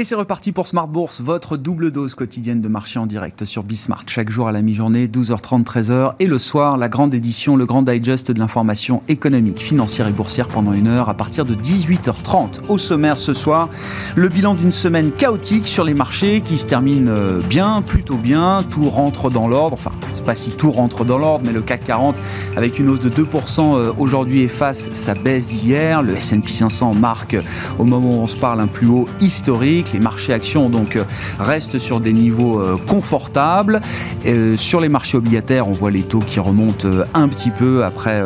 [0.00, 3.62] Et c'est reparti pour Smart Bourse, votre double dose quotidienne de marché en direct sur
[3.62, 4.04] Bismart.
[4.06, 6.14] Chaque jour à la mi-journée, 12h30, 13h.
[6.20, 10.48] Et le soir, la grande édition, le grand digest de l'information économique, financière et boursière
[10.48, 12.60] pendant une heure à partir de 18h30.
[12.70, 13.68] Au sommaire ce soir,
[14.16, 18.62] le bilan d'une semaine chaotique sur les marchés qui se termine euh, bien, plutôt bien.
[18.70, 19.74] Tout rentre dans l'ordre.
[19.74, 22.18] Enfin, c'est pas si tout rentre dans l'ordre, mais le CAC 40
[22.56, 26.02] avec une hausse de 2% euh, aujourd'hui efface sa baisse d'hier.
[26.02, 27.36] Le S&P 500 marque
[27.78, 29.89] au moment où on se parle un plus haut historique.
[29.92, 31.04] Les marchés actions donc euh,
[31.38, 33.80] restent sur des niveaux euh, confortables.
[34.26, 38.22] Euh, sur les marchés obligataires, on voit les taux qui remontent un petit peu après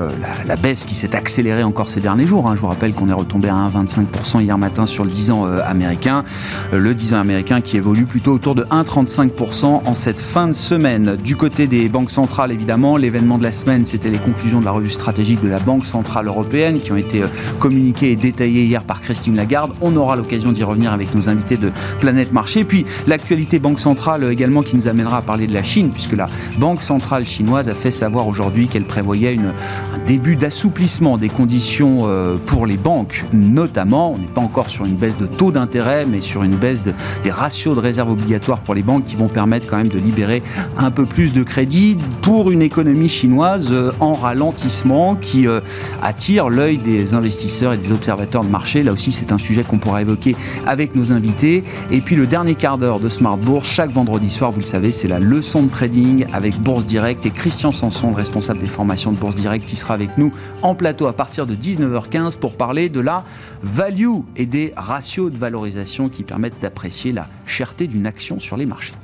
[0.46, 2.48] la, baisse qui s'est accélérée encore ces derniers jours.
[2.48, 2.54] Hein.
[2.56, 6.24] Je vous rappelle qu'on est retombé à 1,25% hier matin sur le 10 ans américain.
[6.72, 11.16] Le 10 ans américain qui évolue plutôt autour de 1,35% en cette fin de semaine.
[11.16, 14.70] Du côté des banques centrales, évidemment, l'événement de la semaine, c'était les conclusions de la
[14.70, 17.22] revue stratégique de la Banque Centrale Européenne qui ont été
[17.58, 19.72] communiquées et détaillées hier par Christine Lagarde.
[19.80, 22.64] On aura l'occasion d'y revenir avec nos invités de Planète Marché.
[22.64, 26.28] Puis l'actualité Banque Centrale également qui nous amènera à parler de la Chine, puisque la
[26.58, 32.36] Banque Centrale chinoise a fait savoir aujourd'hui qu'elle prévoyait un début d'assouplissement des conditions euh,
[32.46, 34.12] pour les banques, notamment.
[34.12, 36.92] On n'est pas encore sur une baisse de taux d'intérêt, mais sur une baisse de,
[37.22, 40.42] des ratios de réserve obligatoires pour les banques qui vont permettre quand même de libérer
[40.76, 45.60] un peu plus de crédit pour une économie chinoise euh, en ralentissement qui euh,
[46.02, 48.82] attire l'œil des investisseurs et des observateurs de marché.
[48.82, 51.33] Là aussi, c'est un sujet qu'on pourra évoquer avec nos invités.
[51.42, 54.92] Et puis le dernier quart d'heure de Smart Bourse, chaque vendredi soir, vous le savez,
[54.92, 59.10] c'est la leçon de trading avec Bourse Direct et Christian Sanson, le responsable des formations
[59.10, 62.88] de Bourse Direct, qui sera avec nous en plateau à partir de 19h15 pour parler
[62.88, 63.24] de la
[63.62, 68.66] value et des ratios de valorisation qui permettent d'apprécier la cherté d'une action sur les
[68.66, 68.94] marchés.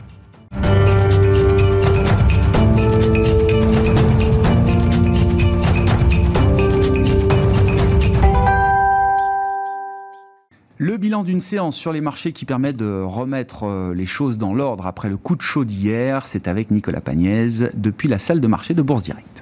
[11.10, 14.86] Bilan d'une séance sur les marchés qui permet de remettre euh, les choses dans l'ordre
[14.86, 18.74] après le coup de chaud d'hier, c'est avec Nicolas Pagnès depuis la salle de marché
[18.74, 19.39] de Bourse Direct.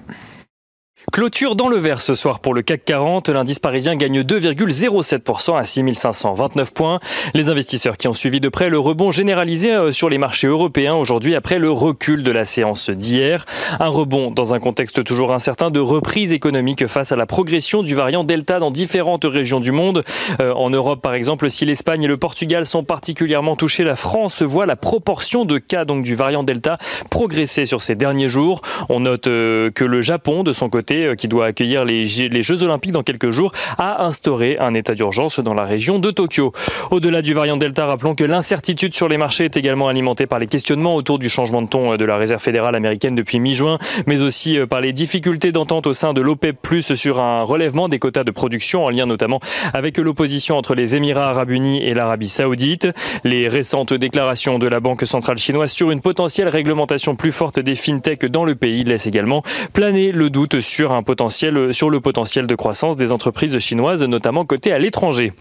[1.11, 3.31] Clôture dans le vert ce soir pour le CAC 40.
[3.31, 7.01] L'indice parisien gagne 2,07% à 6529 points.
[7.33, 10.95] Les investisseurs qui ont suivi de près le rebond généralisé euh, sur les marchés européens
[10.95, 13.47] aujourd'hui après le recul de la séance d'hier.
[13.81, 17.95] Un rebond dans un contexte toujours incertain de reprise économique face à la progression du
[17.95, 20.05] variant Delta dans différentes régions du monde.
[20.41, 24.43] Euh, en Europe, par exemple, si l'Espagne et le Portugal sont particulièrement touchés, la France
[24.43, 26.77] voit la proportion de cas donc du variant Delta
[27.09, 28.61] progresser sur ces derniers jours.
[28.91, 32.43] On note euh, que le Japon, de son côté, euh, qui doit accueillir les, les
[32.43, 36.53] Jeux Olympiques dans quelques jours, a instauré un état d'urgence dans la région de Tokyo.
[36.91, 40.47] Au-delà du variant Delta, rappelons que l'incertitude sur les marchés est également alimentée par les
[40.47, 44.21] questionnements autour du changement de ton euh, de la Réserve fédérale américaine depuis mi-juin, mais
[44.21, 46.57] aussi euh, par les difficultés d'entente au sein de l'OPEP+,
[46.95, 49.41] sur un relèvement des quotas de production en lien notamment
[49.73, 52.89] avec l'opposition entre les Émirats arabes unis et l'Arabie saoudite.
[53.25, 57.75] Les récentes déclarations de la Banque centrale chinoise sur une potentielle réglementation plus forte des
[57.75, 59.43] fintechs dans le pays laissent également
[59.73, 64.45] planer le doute sur un potentiel, sur le potentiel de croissance des entreprises chinoises, notamment
[64.45, 65.33] cotées à l'étranger.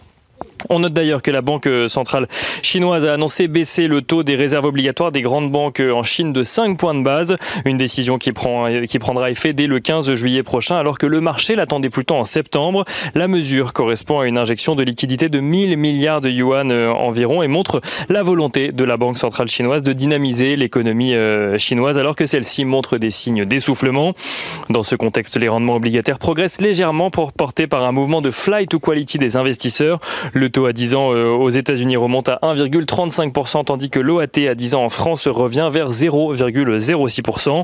[0.69, 2.27] On note d'ailleurs que la Banque centrale
[2.61, 6.43] chinoise a annoncé baisser le taux des réserves obligatoires des grandes banques en Chine de
[6.43, 10.43] 5 points de base, une décision qui, prend, qui prendra effet dès le 15 juillet
[10.43, 12.85] prochain alors que le marché l'attendait plutôt en septembre.
[13.15, 17.43] La mesure correspond à une injection de liquidité de 1000 milliards de yuan euh, environ
[17.43, 22.15] et montre la volonté de la Banque centrale chinoise de dynamiser l'économie euh, chinoise alors
[22.15, 24.13] que celle-ci montre des signes d'essoufflement.
[24.69, 28.69] Dans ce contexte, les rendements obligataires progressent légèrement pour porter par un mouvement de flight
[28.69, 29.99] to quality des investisseurs.
[30.65, 34.83] À 10 ans euh, aux États-Unis remonte à 1,35%, tandis que l'OAT à 10 ans
[34.83, 37.63] en France revient vers 0,06%.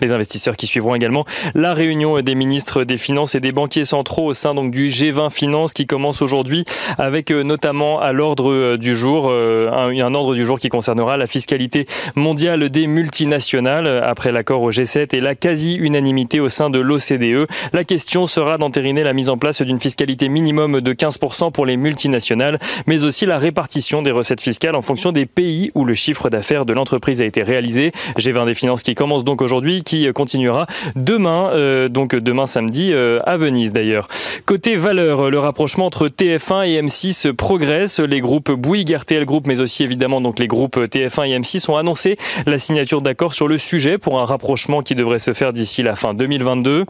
[0.00, 4.26] Les investisseurs qui suivront également la réunion des ministres des Finances et des banquiers centraux
[4.26, 6.64] au sein donc du G20 Finance qui commence aujourd'hui
[6.98, 11.26] avec euh, notamment à l'ordre euh, du jour un ordre du jour qui concernera la
[11.26, 17.46] fiscalité mondiale des multinationales après l'accord au G7 et la quasi-unanimité au sein de l'OCDE.
[17.72, 21.76] La question sera d'entériner la mise en place d'une fiscalité minimum de 15% pour les
[21.76, 22.21] multinationales
[22.86, 26.64] mais aussi la répartition des recettes fiscales en fonction des pays où le chiffre d'affaires
[26.64, 27.92] de l'entreprise a été réalisé.
[28.18, 30.66] G20 des finances qui commence donc aujourd'hui, qui continuera
[30.96, 34.08] demain, euh, donc demain samedi euh, à Venise d'ailleurs.
[34.46, 38.00] Côté valeur, le rapprochement entre TF1 et M6 progresse.
[38.00, 41.76] Les groupes Bouygues, RTL Group, mais aussi évidemment donc les groupes TF1 et M6 ont
[41.76, 42.16] annoncé
[42.46, 45.96] la signature d'accord sur le sujet pour un rapprochement qui devrait se faire d'ici la
[45.96, 46.84] fin 2022.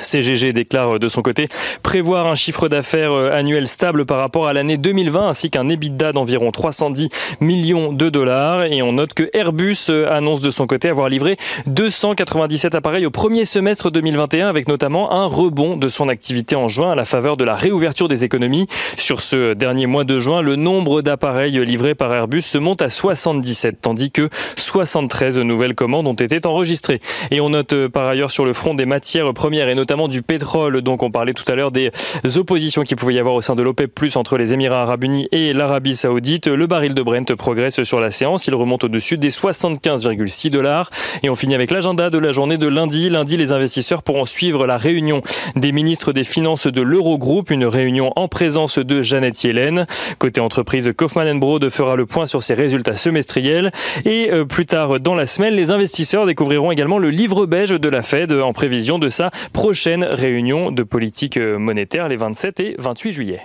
[0.00, 1.48] CGG déclare de son côté
[1.82, 6.12] prévoir un chiffre d'affaires euh, annuel stable par rapport à l'année 2020 ainsi qu'un EBITDA
[6.12, 7.08] d'environ 310
[7.40, 11.36] millions de dollars et on note que Airbus euh, annonce de son côté avoir livré
[11.66, 16.92] 297 appareils au premier semestre 2021 avec notamment un rebond de son activité en juin
[16.92, 18.68] à la faveur de la réouverture des économies.
[18.96, 22.90] Sur ce dernier mois de juin, le nombre d'appareils livrés par Airbus se monte à
[22.90, 27.00] 77 tandis que 73 nouvelles commandes ont été enregistrées.
[27.30, 30.20] Et on note euh, par ailleurs sur le front des matières premières et notamment du
[30.20, 30.82] pétrole.
[30.82, 31.90] Donc on parlait tout à l'heure des
[32.36, 35.54] oppositions qu'il pouvait y avoir au sein de l'OPEP+, entre les Émirats arabes unis et
[35.54, 36.48] l'Arabie saoudite.
[36.48, 38.46] Le baril de Brent progresse sur la séance.
[38.46, 40.90] Il remonte au-dessus des 75,6 dollars.
[41.22, 43.08] Et on finit avec l'agenda de la journée de lundi.
[43.08, 45.22] Lundi, les investisseurs pourront suivre la réunion
[45.56, 49.86] des ministres des Finances de l'Eurogroupe, une réunion en présence de Jeannette Yellen.
[50.18, 53.72] Côté entreprise, Kaufmann Broad fera le point sur ses résultats semestriels.
[54.04, 57.88] Et euh, plus tard dans la semaine, les investisseurs découvriront également le livre beige de
[57.88, 63.12] la Fed en prévision de sa prochaine réunion de politique monétaire les 27 et 28
[63.12, 63.40] juillet.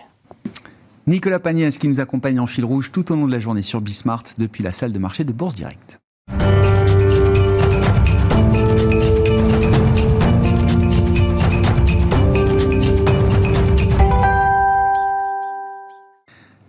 [1.07, 3.79] Nicolas Pagnès qui nous accompagne en fil rouge tout au long de la journée sur
[3.79, 5.99] Bismart depuis la salle de marché de Bourse Direct.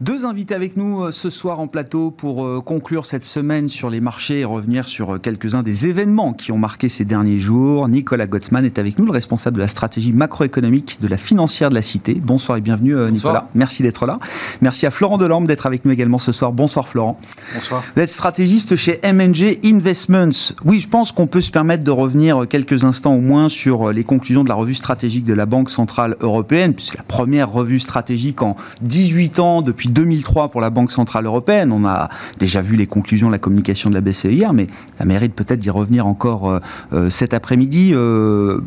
[0.02, 3.88] Deux invités avec nous euh, ce soir en plateau pour euh, conclure cette semaine sur
[3.88, 7.88] les marchés et revenir sur euh, quelques-uns des événements qui ont marqué ces derniers jours.
[7.88, 11.74] Nicolas Gottsman est avec nous, le responsable de la stratégie macroéconomique de la financière de
[11.74, 12.12] la Cité.
[12.12, 13.48] Bonsoir et bienvenue Nicolas.
[13.54, 14.18] Merci d'être là.
[14.60, 16.52] Merci à Florent Delorme d'être avec nous également ce soir.
[16.52, 17.18] Bonsoir Florent.
[17.54, 17.82] Bonsoir.
[17.94, 20.52] Vous êtes stratégiste chez MNG Investments.
[20.66, 24.04] Oui, je pense qu'on peut se permettre de revenir quelques instants au moins sur les
[24.04, 27.80] conclusions de la revue stratégique de la Banque Centrale Européenne, puisque c'est la première revue
[27.80, 31.72] stratégique en 18 ans depuis 2003 pour la Banque Centrale Européenne.
[31.72, 34.66] On a déjà vu les conclusions de la communication de la BCE hier, mais
[34.98, 36.60] ça mérite peut-être d'y revenir encore euh,
[36.92, 37.92] euh, cet après-midi.
[37.94, 38.60] Euh,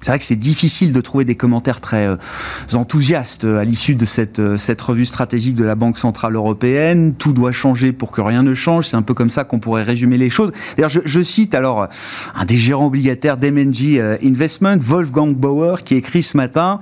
[0.00, 2.06] c'est vrai que c'est difficile de trouver des commentaires très
[2.74, 4.38] enthousiastes à l'issue de cette,
[4.82, 7.14] revue stratégique de la Banque Centrale Européenne.
[7.14, 8.88] Tout doit changer pour que rien ne change.
[8.88, 10.52] C'est un peu comme ça qu'on pourrait résumer les choses.
[10.76, 11.88] D'ailleurs, je, je, cite alors
[12.34, 16.80] un des gérants obligataires d'MNG Investment, Wolfgang Bauer, qui écrit ce matin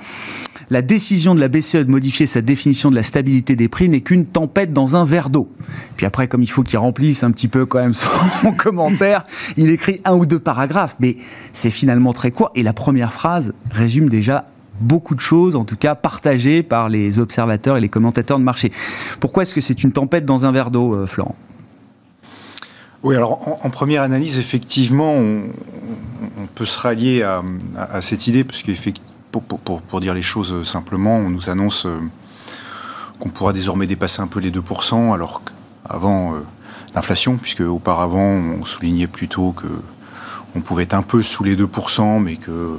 [0.72, 4.00] la décision de la BCE de modifier sa définition de la stabilité des prix n'est
[4.00, 5.52] qu'une tempête dans un verre d'eau.
[5.98, 8.08] Puis après, comme il faut qu'il remplisse un petit peu quand même son
[8.56, 9.24] commentaire,
[9.58, 11.16] il écrit un ou deux paragraphes, mais
[11.52, 12.50] c'est finalement très court.
[12.54, 14.46] Et la première phrase résume déjà
[14.80, 18.72] beaucoup de choses, en tout cas partagées par les observateurs et les commentateurs de marché.
[19.20, 21.36] Pourquoi est-ce que c'est une tempête dans un verre d'eau, euh, Florent?
[23.02, 25.42] Oui, alors en, première analyse, effectivement, on,
[26.54, 31.48] peut se rallier à, cette idée, parce qu'effectivement, pour, dire les choses simplement, on nous
[31.48, 31.98] annonce euh,
[33.18, 36.34] qu'on pourra désormais dépasser un peu les 2%, alors qu'avant
[36.94, 39.68] l'inflation, euh, puisque auparavant on soulignait plutôt que
[40.54, 42.76] on pouvait être un peu sous les 2%, mais que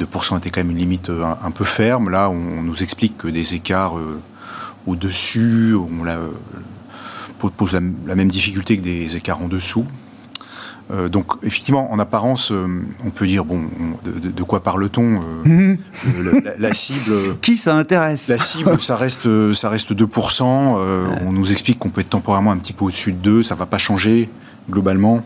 [0.00, 2.08] 2% était quand même une limite euh, un, peu ferme.
[2.08, 3.94] Là, on, nous explique que des écarts
[4.86, 6.18] au-dessus, on la,
[7.38, 7.80] pose la,
[8.14, 9.84] même difficulté que des écarts en dessous.
[10.90, 12.66] Euh, donc effectivement, en apparence, euh,
[13.04, 13.62] on peut dire bon,
[14.04, 15.76] de, quoi parle-t-on euh,
[16.58, 17.36] la, cible.
[17.40, 20.42] Qui ça intéresse La cible, ça reste, ça reste 2%.
[20.44, 23.58] On nous explique qu'on peut être temporairement un petit peu au-dessus de 2, ça ne
[23.58, 24.28] va pas changer
[24.70, 25.22] globalement.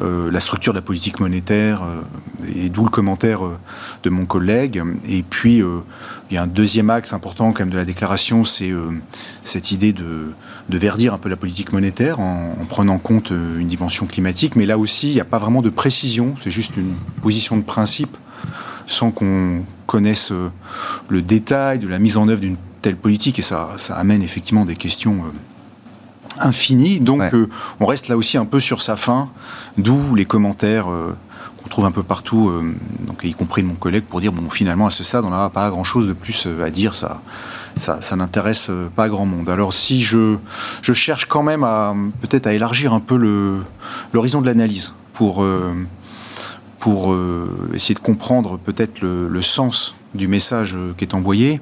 [0.00, 1.82] la structure de la politique monétaire,
[2.54, 3.40] et d'où le commentaire
[4.02, 4.82] de mon collègue.
[5.08, 5.62] Et puis,
[6.30, 8.72] il y a un deuxième axe important quand même de la déclaration, c'est
[9.42, 10.32] cette idée de
[10.68, 14.56] de verdir un peu la politique monétaire en, prenant en compte euh, une dimension climatique.
[14.56, 16.34] Mais là aussi, il n'y a pas vraiment de précision.
[16.40, 18.16] C'est juste une position de principe
[18.86, 20.50] sans qu'on connaisse euh,
[21.08, 23.38] le détail de la mise en œuvre d'une telle politique.
[23.38, 27.00] Et ça, ça amène effectivement des questions euh, infinies.
[27.00, 27.22] Donc,
[27.80, 29.30] on reste là aussi un peu sur sa fin,
[29.78, 30.86] d'où les commentaires
[31.66, 32.52] qu'on trouve un peu partout,
[33.00, 35.50] donc, y compris de mon collègue, pour dire bon, finalement, à ce stade, on n'a
[35.50, 36.94] pas grand-chose de plus à dire.
[36.94, 37.20] Ça
[37.76, 39.48] ça, n'intéresse euh, pas grand monde.
[39.50, 40.36] Alors si je,
[40.82, 43.16] je cherche quand même à peut-être à élargir un peu
[44.12, 45.74] l'horizon de l'analyse pour, euh,
[46.78, 51.60] pour euh, essayer de comprendre peut-être le, sens du message qui est envoyé.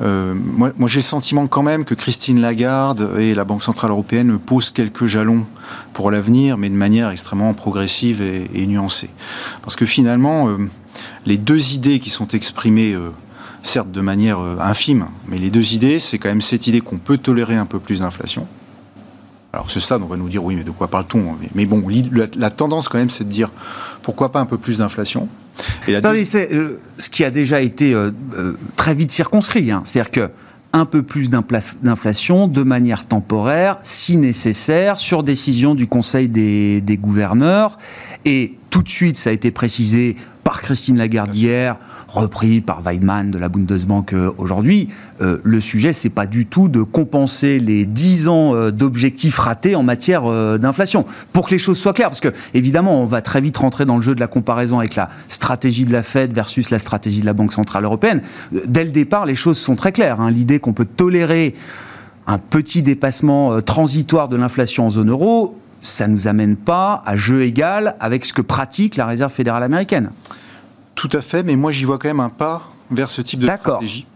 [0.00, 4.38] moi, moi j'ai le sentiment quand même que Christine Lagarde et la Banque Centrale Européenne
[4.38, 5.44] posent quelques jalons
[5.92, 9.10] pour l'avenir, mais de manière extrêmement progressive et, nuancée.
[9.62, 10.48] Parce que finalement,
[11.26, 12.96] les deux idées qui sont exprimées
[13.62, 16.98] certes de manière euh, infime, mais les deux idées, c'est quand même cette idée qu'on
[16.98, 18.46] peut tolérer un peu plus d'inflation.
[19.52, 21.36] Alors ce stade, on va nous dire oui, mais de quoi parle-t-on?
[21.54, 21.82] Mais bon,
[22.36, 23.50] la, tendance quand même, c'est de dire
[24.02, 25.28] pourquoi pas un peu plus d'inflation?
[25.86, 28.10] Et c'est euh, ce qui a déjà été euh,
[28.76, 29.82] très vite circonscrit, hein.
[29.84, 30.30] c'est-à-dire que
[30.72, 36.96] un peu plus d'inflation de manière temporaire, si nécessaire, sur décision du Conseil des, des
[36.98, 37.78] gouverneurs.
[38.26, 41.76] Et tout de suite, ça a été précisé par Christine Lagarde hier,
[42.08, 44.88] repris par Weidmann de la Bundesbank euh, aujourd'hui.
[45.20, 49.76] Euh, le sujet, c'est pas du tout de compenser les 10 ans euh, d'objectifs ratés
[49.76, 50.22] en matière
[50.58, 51.04] d'inflation.
[51.32, 53.96] Pour que les choses soient claires, parce que évidemment, on va très vite rentrer dans
[53.96, 57.26] le jeu de la comparaison avec la stratégie de la Fed versus la stratégie de
[57.26, 58.22] la Banque centrale européenne.
[58.52, 60.20] Dès le départ, les choses sont très claires.
[60.20, 60.30] Hein.
[60.30, 61.54] L'idée qu'on peut tolérer
[62.26, 67.16] un petit dépassement transitoire de l'inflation en zone euro, ça ne nous amène pas à
[67.16, 70.10] jeu égal avec ce que pratique la Réserve fédérale américaine.
[70.94, 73.46] Tout à fait, mais moi j'y vois quand même un pas vers ce type de
[73.46, 74.06] stratégie.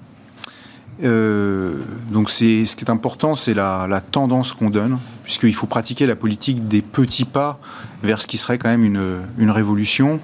[1.03, 1.75] Euh,
[2.11, 6.17] donc c'est ce qui est important, c'est la, tendance qu'on donne, puisqu'il faut pratiquer la
[6.17, 7.59] politique des petits pas
[8.03, 10.21] vers ce qui serait quand même une, révolution.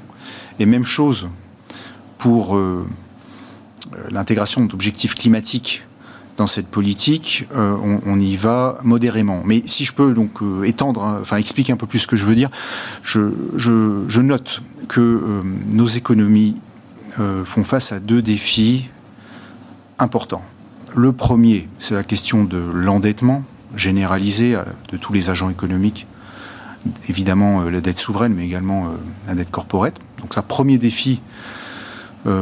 [0.59, 1.29] Et même chose
[2.19, 2.87] pour euh,
[4.11, 5.85] l'intégration d'objectifs climatiques
[6.39, 7.77] dans cette politique, euh,
[8.07, 9.43] on, y va modérément.
[9.45, 12.25] Mais si je peux donc étendre, hein, enfin expliquer un peu plus ce que je
[12.25, 12.49] veux dire,
[13.03, 16.55] je, note que euh, nos économies
[17.19, 18.89] euh, font face à deux défis
[19.99, 20.45] importants.
[20.95, 23.43] Le premier, c'est la question de l'endettement
[23.75, 26.07] généralisé euh, de tous les agents économiques.
[27.09, 28.87] Évidemment, la dette souveraine, mais également
[29.27, 29.97] la dette corporate.
[30.21, 31.21] Donc, un premier défi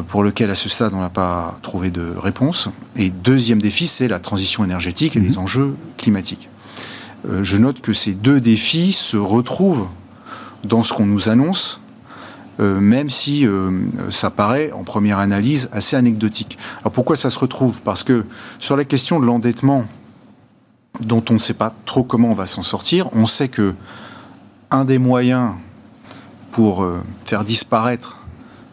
[0.08, 2.68] pour lequel, à ce stade, on n'a pas trouvé de réponse.
[2.96, 5.38] Et deuxième défi, c'est la transition énergétique et les mhm.
[5.38, 6.48] enjeux climatiques.
[7.42, 9.86] je note que ces deux défis se retrouvent
[10.64, 11.80] dans ce qu'on nous annonce
[12.58, 13.70] euh, même si euh,
[14.10, 16.56] ça paraît en première analyse assez anecdotique.
[16.80, 17.82] Alors pourquoi ça se retrouve?
[17.82, 18.24] Parce que
[18.58, 19.84] sur la question de l'endettement,
[21.00, 23.74] dont on ne sait pas trop comment on va s'en sortir, on sait que
[24.70, 25.52] un des moyens
[26.50, 28.20] pour euh, faire disparaître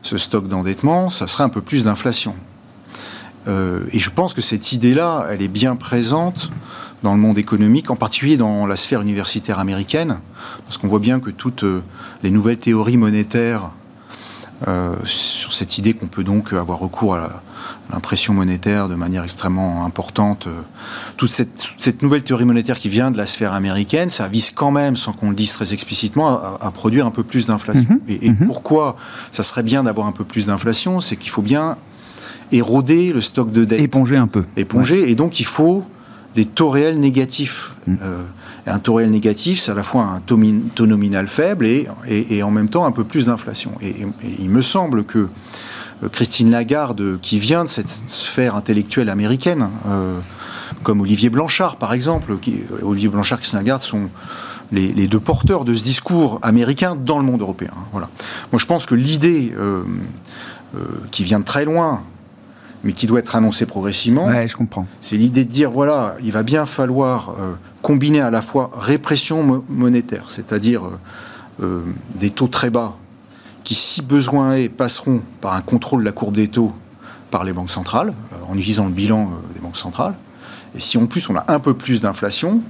[0.03, 2.35] ce stock d'endettement, ça serait un peu plus d'inflation.
[3.47, 6.49] et je pense que cette idée-là, elle est bien présente
[7.03, 10.19] dans le monde économique, en particulier dans la sphère universitaire américaine,
[10.63, 11.83] parce qu'on voit bien que toutes euh,
[12.23, 13.71] les nouvelles théories monétaires
[14.67, 17.43] euh, sur cette idée qu'on peut donc avoir recours à
[17.91, 20.47] l'impression monétaire de manière extrêmement importante.
[20.47, 20.61] Euh,
[21.17, 24.95] toute cette, nouvelle théorie monétaire qui vient de la sphère américaine, ça vise quand même,
[24.95, 27.85] sans qu'on le dise très explicitement, à, produire un peu plus d'inflation.
[27.89, 27.99] Mhm.
[28.21, 28.47] Et, mhm.
[28.47, 28.95] pourquoi
[29.31, 31.77] ça serait bien d'avoir un peu plus d'inflation C'est qu'il faut bien
[32.51, 33.81] éroder le stock de dette.
[33.81, 34.43] Éponger un peu.
[34.57, 35.83] Éponger, et donc il faut
[36.35, 37.71] des taux réels négatifs.
[37.87, 37.95] Mm.
[38.01, 38.23] Euh,
[38.65, 40.37] un taux réel négatif, c'est à la fois un taux,
[40.85, 43.71] nominal faible et, et, en même temps un peu plus d'inflation.
[43.81, 43.93] Et,
[44.39, 45.27] il me semble que
[46.11, 50.19] Christine Lagarde, qui vient de cette sphère intellectuelle américaine, euh,
[50.83, 54.09] comme Olivier Blanchard par exemple, qui, Olivier Blanchard et Christine Lagarde sont
[54.71, 57.71] les, deux porteurs de ce discours américain dans le monde européen.
[57.91, 58.09] Voilà.
[58.51, 59.53] Moi je pense que l'idée
[61.11, 62.01] qui vient de très loin,
[62.83, 64.27] mais qui doit être annoncé progressivement.
[64.27, 64.85] Ouais, je comprends.
[65.01, 69.63] C'est l'idée de dire voilà, il va bien falloir euh, combiner à la fois répression
[69.69, 70.99] monétaire, c'est-à-dire euh,
[71.63, 71.81] euh,
[72.15, 72.95] des taux très bas,
[73.63, 76.73] qui, si besoin est, passeront par un contrôle de la courbe des taux
[77.31, 78.13] par les banques centrales,
[78.47, 80.15] en utilisant le bilan des banques centrales.
[80.75, 82.61] Et si en plus on a un peu plus d'inflation,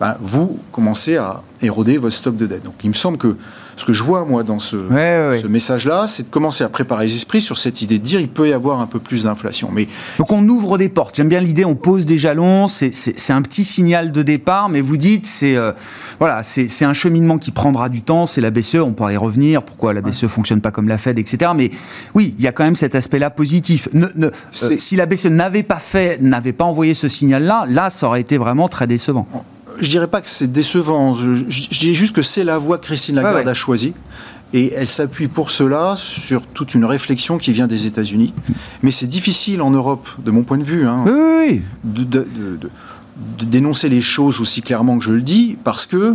[0.00, 2.64] ben, vous commencez à éroder votre stock de dette.
[2.64, 3.36] Donc il me semble que
[3.76, 7.14] ce que je vois, moi, dans ce, ce message-là, c'est de commencer à préparer les
[7.14, 9.68] esprits sur cette idée de dire il peut y avoir un peu plus d'inflation.
[9.72, 9.86] Mais
[10.18, 11.16] Donc on ouvre des portes.
[11.16, 14.96] J'aime bien l'idée, on pose des jalons, c'est un petit signal de départ, mais vous
[14.96, 15.72] dites, c'est euh,
[16.18, 19.62] voilà, c'est un cheminement qui prendra du temps, c'est la BCE, on pourra y revenir,
[19.62, 21.52] pourquoi la BCE ne fonctionne pas comme la Fed, etc.
[21.54, 21.70] Mais
[22.14, 23.88] oui, il y a quand même cet aspect-là positif.
[23.92, 27.90] Ne, ne, euh, si la BCE n'avait pas fait, n'avait pas envoyé ce signal-là, là,
[27.90, 29.26] ça aurait été vraiment très décevant
[29.80, 31.14] je dirais pas que c'est décevant.
[31.14, 33.94] Je, dis juste que c'est la voie que Christine Lagarde a choisie.
[34.52, 38.32] Et elle s'appuie pour cela sur toute une réflexion qui vient des États-Unis.
[38.82, 41.04] Mais c'est difficile en Europe, de mon point de vue, hein,
[41.84, 42.26] de,
[43.42, 46.14] dénoncer les choses aussi clairement que je le dis, parce que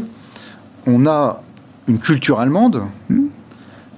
[0.86, 1.44] on a
[1.88, 2.84] une culture allemande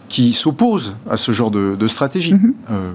[0.09, 2.35] qui s'oppose à ce genre de, stratégie.
[2.71, 2.91] Euh,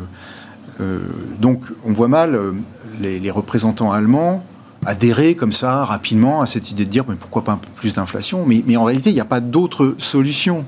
[0.80, 0.98] euh,
[1.40, 2.52] donc on voit mal euh,
[3.00, 4.44] les représentants allemands
[4.87, 7.94] adhérer comme ça rapidement à cette idée de dire mais pourquoi pas un peu plus
[7.94, 8.44] d'inflation?
[8.47, 10.64] Mais, mais, en réalité il n'y a pas d'autre solution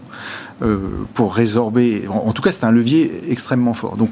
[0.62, 0.78] euh,
[1.14, 4.10] pour résorber en, tout cas c'est un levier extrêmement fort donc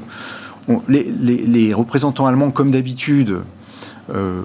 [0.87, 3.39] les, représentants allemands comme d'habitude
[4.13, 4.41] euh,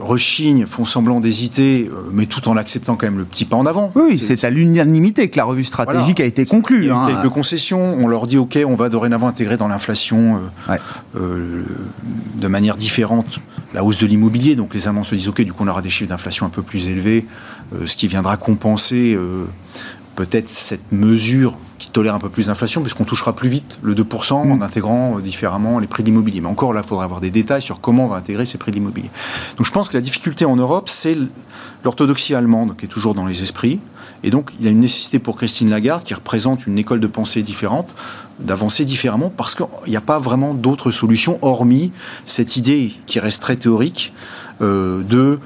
[0.00, 3.66] rechignent, font semblant d'hésiter, euh, mais tout en acceptant quand même le petit pas en
[3.66, 3.90] avant.
[3.96, 6.82] Oui, c'est à l'unanimité que la revue stratégique a été conclue.
[6.82, 7.06] Il y a hein.
[7.08, 7.96] quelques concessions.
[7.98, 10.38] On leur dit, OK, on va dorénavant intégrer dans l'inflation
[11.14, 13.40] de manière différente
[13.76, 14.56] la hausse de l'immobilier.
[14.56, 16.62] Donc les Allemands se disent, OK, du coup, on aura des chiffres d'inflation un peu
[16.62, 17.26] plus élevés,
[17.74, 19.44] euh, ce qui viendra compenser euh,
[20.16, 24.32] peut-être cette mesure qui tolère un peu plus d'inflation, puisqu'on touchera plus vite le 2%
[24.32, 24.62] en mm.
[24.62, 26.40] intégrant différemment les prix de l'immobilier.
[26.40, 28.70] Mais encore là, il faudra avoir des détails sur comment on va intégrer ces prix
[28.70, 29.10] de l'immobilier.
[29.58, 31.16] Donc je pense que la difficulté en Europe, c'est
[31.84, 33.78] l'orthodoxie allemande qui est toujours dans les esprits.
[34.22, 37.06] Et donc, il y a une nécessité pour Christine Lagarde, qui représente une école de
[37.06, 37.94] pensée différente,
[38.38, 41.92] d'avancer différemment, parce qu'il n'y a pas vraiment d'autres solutions, hormis
[42.26, 44.12] cette idée qui reste très théorique
[44.60, 45.38] euh, de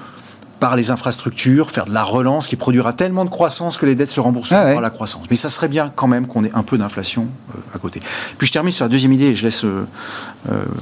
[0.59, 4.11] par les infrastructures, faire de la relance qui produira tellement de croissance que les dettes
[4.11, 5.25] se rembourseront ah par la croissance.
[5.31, 8.01] Mais ça serait bien quand même qu'on ait un peu d'inflation euh, à côté.
[8.37, 9.87] Puis je termine sur la deuxième idée, et je laisse euh,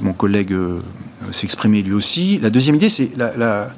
[0.01, 0.53] mon collègue
[1.31, 2.39] s'exprimer lui aussi.
[2.39, 3.69] La deuxième idée, c'est la,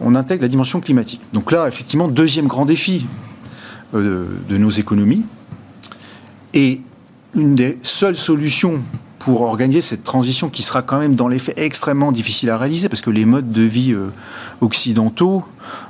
[0.00, 1.20] on intègre la dimension climatique.
[1.32, 3.06] Donc là, effectivement, deuxième grand défi
[3.94, 5.24] euh, de, nos économies.
[6.54, 6.80] Et
[7.34, 8.82] une des seules solutions
[9.18, 12.88] pour organiser cette transition qui sera quand même dans les faits extrêmement difficile à réaliser
[12.88, 14.12] parce que les modes de vie euh,
[14.60, 15.44] occidentaux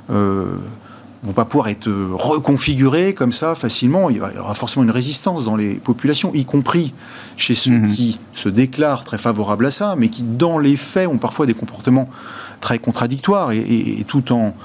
[0.09, 0.55] euh,
[1.21, 4.09] vont pas pouvoir être reconfigurés comme ça facilement.
[4.09, 6.95] Il y aura forcément une résistance dans les populations, y compris
[7.37, 7.91] chez ceux mhm.
[7.91, 11.53] qui se déclarent très favorables à ça, mais qui dans les faits ont parfois des
[11.53, 12.09] comportements
[12.61, 14.55] très contradictoires et tout en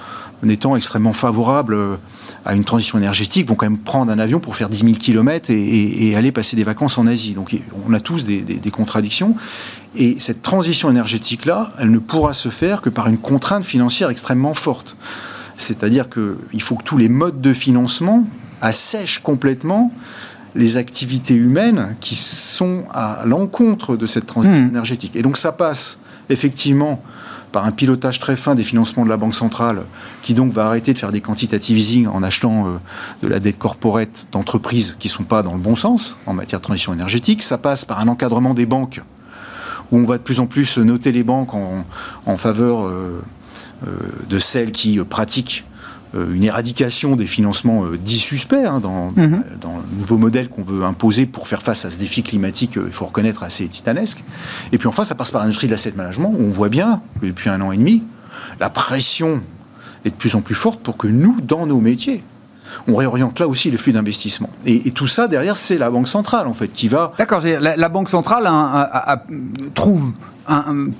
[0.48, 1.98] étant extrêmement favorables
[2.46, 5.50] à une transition énergétique vont quand même prendre un avion pour faire 10 000 km
[5.50, 7.34] et, aller passer des vacances en Asie.
[7.34, 7.54] Donc
[7.86, 9.36] on a tous des, contradictions.
[9.96, 14.54] Et cette transition énergétique-là, elle ne pourra se faire que par une contrainte financière extrêmement
[14.54, 14.96] forte.
[15.56, 18.24] C'est-à-dire qu'il faut que tous les modes de financement
[18.60, 19.92] assèchent complètement
[20.54, 24.68] les activités humaines qui sont à l'encontre de cette transition mmh.
[24.68, 25.16] énergétique.
[25.16, 25.98] Et donc ça passe
[26.30, 27.02] effectivement
[27.56, 29.84] par un pilotage très fin des financements de la Banque centrale,
[30.20, 32.70] qui donc va arrêter de faire des quantitative easing en achetant euh,
[33.22, 36.60] de la dette corporate d'entreprises qui ne sont pas dans le bon sens en matière
[36.60, 37.42] de transition énergétique.
[37.42, 39.00] Ça passe par un encadrement des banques,
[39.90, 43.24] où on va de plus en plus noter les banques en, faveur euh,
[43.88, 43.96] euh,
[44.28, 45.64] de celles qui pratiquent
[46.34, 49.42] une éradication des financements euh, dits suspects hein, dans, mhm.
[49.60, 52.84] dans, le nouveau modèle qu'on veut imposer pour faire face à ce défi climatique, euh,
[52.86, 54.22] il faut reconnaître, assez titanesque.
[54.72, 57.26] Et puis enfin, ça passe par l'industrie de l'asset management, où on voit bien que
[57.26, 58.02] depuis un an et demi,
[58.60, 59.40] la pression
[60.04, 62.22] est de plus en plus forte pour que nous, dans nos métiers,
[62.88, 64.50] on réoriente là aussi les flux d'investissement.
[64.64, 67.12] Et, tout ça, derrière, c'est la Banque centrale, en fait, qui va...
[67.16, 68.48] D'accord, la, Banque centrale
[69.74, 70.12] trouve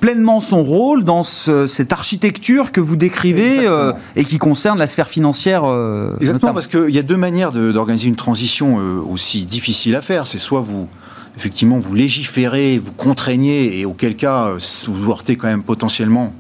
[0.01, 5.09] pleinement son rôle dans cette architecture que vous décrivez euh, et qui concerne la sphère
[5.09, 5.63] financière.
[5.65, 10.01] Euh, Exactement, parce qu'il y a deux manières d'organiser une transition euh, aussi difficile à
[10.01, 10.27] faire.
[10.27, 10.89] C'est soit vous
[11.37, 14.53] effectivement vous légiférez, vous contraignez, et auquel cas
[14.87, 16.33] vous vous heurtez quand même potentiellement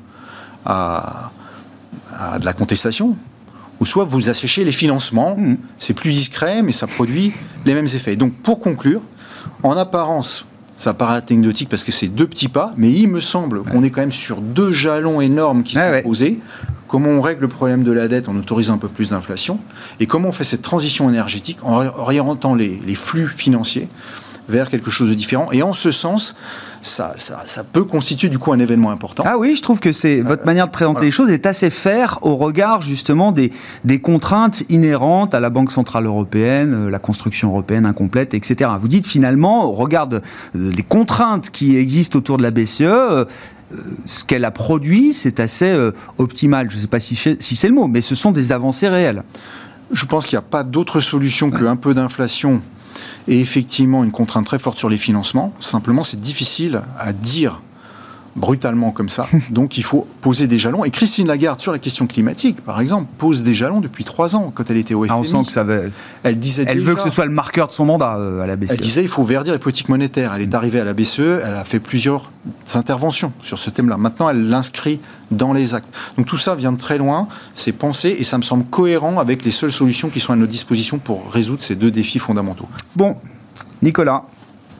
[0.64, 1.30] à,
[2.40, 3.14] de la contestation,
[3.78, 5.58] ou soit vous asséchez les financements, mmh.
[5.78, 7.32] c'est plus discret, mais ça produit
[7.66, 8.16] les mêmes effets.
[8.16, 9.02] Donc pour conclure,
[9.62, 13.62] en apparence, ça paraît anecdotique parce que c'est deux petits pas, mais il me semble
[13.62, 16.40] qu'on est quand même sur deux jalons énormes qui sont posés.
[16.88, 19.58] Comment on règle le problème de la dette en autorisant un peu plus d'inflation
[19.98, 23.88] et comment on fait cette transition énergétique en orientant les, les flux financiers
[24.48, 25.50] vers quelque chose de différent.
[25.50, 26.36] Et en ce sens,
[26.82, 29.24] ça, ça, peut constituer du coup un événement important.
[29.26, 31.70] Ah oui, je trouve que c'est votre euh, manière de présenter les choses est assez
[31.70, 33.52] faire au regard justement des,
[33.84, 38.70] des contraintes inhérentes à la Banque centrale européenne, euh, la construction européenne incomplète, etc.
[38.80, 43.24] Vous dites finalement, au regard des contraintes qui existent autour de la BCE, euh,
[44.06, 45.76] ce qu'elle a produit, c'est assez
[46.18, 46.70] optimal.
[46.70, 49.24] Je ne sais pas si, si c'est le mot, mais ce sont des avancées réelles.
[49.92, 52.62] Je pense qu'il n'y a pas d'autre solution qu'un peu d'inflation
[53.28, 55.52] et effectivement une contrainte très forte sur les financements.
[55.60, 57.60] Simplement, c'est difficile à dire
[58.36, 59.26] brutalement comme ça.
[59.50, 60.84] Donc il faut poser des jalons.
[60.84, 64.52] Et Christine Lagarde, sur la question climatique, par exemple, pose des jalons depuis trois ans
[64.54, 65.10] quand elle était au FMI.
[65.12, 65.78] Ah, on sent que ça va...
[66.22, 68.56] Elle disait Elle veut que ce soit le marqueur de son mandat euh, à la
[68.56, 68.72] BCE.
[68.72, 70.32] Elle disait il faut verdir les politiques monétaires.
[70.34, 72.30] Elle est arrivée à la BCE, elle a fait plusieurs
[72.74, 73.96] interventions sur ce thème-là.
[73.96, 75.92] Maintenant, elle l'inscrit dans les actes.
[76.16, 79.44] Donc tout ça vient de très loin, c'est pensé et ça me semble cohérent avec
[79.44, 82.68] les seules solutions qui sont à notre disposition pour résoudre ces deux défis fondamentaux.
[82.94, 83.16] Bon,
[83.82, 84.24] Nicolas,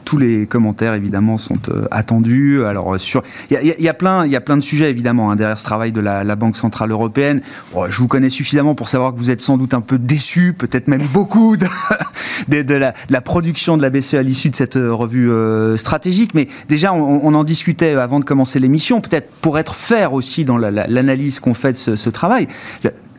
[0.07, 2.63] tous les commentaires évidemment sont euh, attendus.
[2.63, 5.59] Alors sur, il y, a, plein, il y a plein de sujets évidemment hein, derrière
[5.59, 7.41] ce travail de la, Banque centrale européenne.
[7.89, 10.87] je vous connais suffisamment pour savoir que vous êtes sans doute un peu déçu, peut-être
[10.87, 11.57] même beaucoup
[12.47, 12.73] de,
[13.09, 16.33] la, production de la BCE à l'issue de cette euh, revue euh, stratégique.
[16.33, 19.01] Mais déjà, on, en discutait avant de commencer l'émission.
[19.01, 22.47] Peut-être pour être faire aussi dans l'analyse qu'on fait de ce, travail.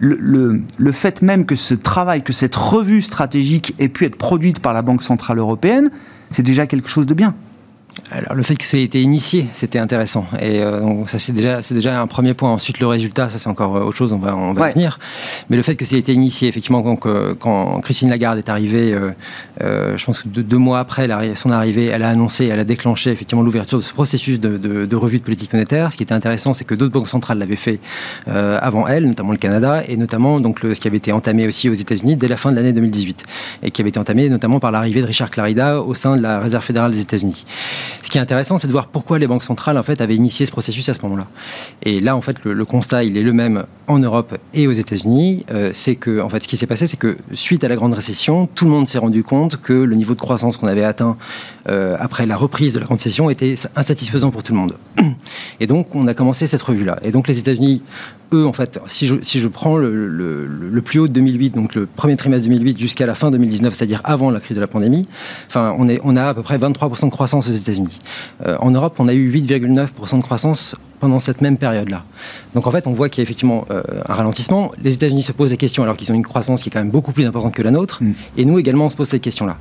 [0.01, 4.73] Le, fait même que ce travail, que cette revue stratégique ait pu être produite par
[4.73, 5.91] la Banque Centrale Européenne,
[6.31, 7.35] c'est déjà quelque chose de bien.
[8.11, 10.27] Alors le fait que ça ait été initié, c'était intéressant.
[10.41, 12.51] Et euh, donc, ça c'est déjà, c'est déjà un premier point.
[12.51, 14.99] Ensuite le résultat, ça c'est encore euh, autre chose, on va, on va venir.
[15.51, 18.49] Mais le fait que ça ait été initié, effectivement, quand, euh, quand Christine Lagarde est
[18.49, 18.97] arrivée,
[19.61, 23.43] je pense que deux, mois après son arrivée, elle a annoncé, elle a déclenché effectivement
[23.43, 25.93] l'ouverture de ce processus de, de, revue de politique monétaire.
[25.93, 27.81] Ce qui était intéressant, c'est que d'autres banques centrales l'avaient fait
[28.27, 31.69] avant elle, notamment le Canada, et notamment donc le, ce qui avait été entamé aussi
[31.69, 33.25] aux États-Unis dès la fin de l'année 2018,
[33.63, 36.41] et qui avait été entamé notamment par l'arrivée de Richard Clarida au sein de la
[36.41, 37.45] Réserve fédérale des États-Unis.
[38.03, 40.47] Ce qui est intéressant, c'est de voir pourquoi les banques centrales en fait avaient initié
[40.47, 41.27] ce processus à ce moment-là.
[41.83, 45.45] Et là, en fait, le, constat, il est le même en Europe et aux États-Unis.
[45.51, 47.95] Euh, c'est que, en fait, ce qui s'est passé, c'est que suite à la grande
[47.95, 51.17] récession, tout le monde s'est rendu compte que le niveau de croissance qu'on avait atteint
[51.69, 54.75] euh, après la reprise de la grande récession était insatisfaisant pour tout le monde.
[55.61, 56.99] Et donc, on a commencé cette revue-là.
[57.03, 57.83] Et donc, les États-Unis
[58.33, 62.47] eux, en fait, si je, prends le, plus haut de 2008, donc le premier trimestre
[62.47, 65.07] 2008 jusqu'à la fin 2019, c'est-à-dire avant la crise de la pandémie,
[65.47, 68.01] enfin, on a à peu près 23% de croissance aux États-Unis.
[68.47, 72.05] Euh, en Europe, on a eu 8,9% de croissance pendant cette même période-là.
[72.55, 74.73] Donc en fait, on voit qu'il y a effectivement euh, un ralentissement.
[74.83, 76.91] Les États-Unis se posent la question alors qu'ils ont une croissance qui est quand même
[76.91, 78.03] beaucoup plus importante que la nôtre.
[78.03, 78.13] Mm.
[78.37, 79.59] Et nous également, on se pose cette question-là.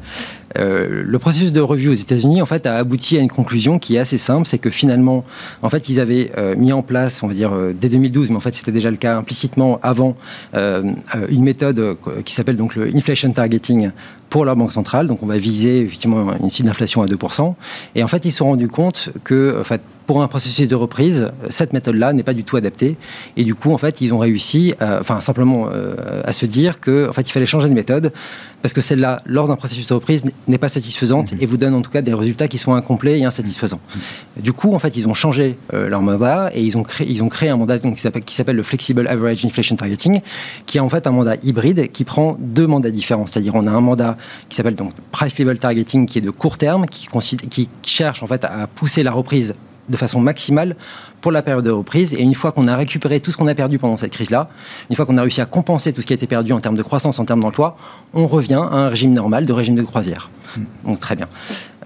[0.58, 3.96] Euh, le processus de revue aux États-Unis, en fait, a abouti à une conclusion qui
[3.96, 5.24] est assez simple, c'est que finalement,
[5.62, 8.40] en fait, ils avaient euh, mis en place, on va dire dès 2012, mais en
[8.40, 10.16] fait, c'était déjà le cas implicitement avant,
[10.54, 13.92] une méthode qui s'appelle donc le inflation targeting
[14.30, 15.08] pour leur banque centrale.
[15.08, 17.54] Donc on va viser effectivement une cible d'inflation à 2%.
[17.96, 20.76] Et en fait, ils se sont rendus compte que en fait, pour un processus de
[20.76, 22.96] reprise, cette méthode-là n'est pas du tout adaptée.
[23.36, 27.12] Et du coup, en fait, ils ont réussi, enfin simplement euh, à se dire qu'en
[27.12, 28.14] fait, il fallait changer de méthode
[28.62, 31.38] parce que celle-là, lors d'un processus de reprise, n'est pas satisfaisante mhm.
[31.42, 33.80] et vous donne en tout cas des résultats qui sont incomplets et insatisfaisants.
[33.96, 34.44] Mhm.
[34.44, 37.22] Du coup, en fait, ils ont changé euh, leur mandat et ils ont créé, ils
[37.22, 40.22] ont créé un mandat donc, qui s'appelle le Flexible Average Inflation Targeting,
[40.66, 43.28] qui est en fait un mandat hybride qui prend deux mandats différents.
[43.28, 44.17] C'est-à-dire, on a un mandat
[44.50, 47.08] qui s'appelle donc Price Level Targeting, qui est de court terme, qui,
[47.50, 49.56] qui cherche en fait à pousser la reprise
[49.90, 50.76] de façon maximale
[51.22, 52.14] pour la période de reprise.
[52.14, 54.50] Et une fois qu'on a récupéré tout ce qu'on a perdu pendant cette crise-là,
[54.90, 56.76] une fois qu'on a réussi à compenser tout ce qui a été perdu en termes
[56.76, 57.78] de croissance, en termes d'emploi,
[58.14, 60.30] on revient à un régime normal de régime de croisière.
[60.56, 60.64] Hmm.
[60.86, 61.28] Donc très bien.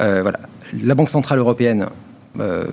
[0.01, 0.39] Euh, voilà.
[0.83, 1.87] La Banque Centrale Européenne
[2.39, 2.65] euh,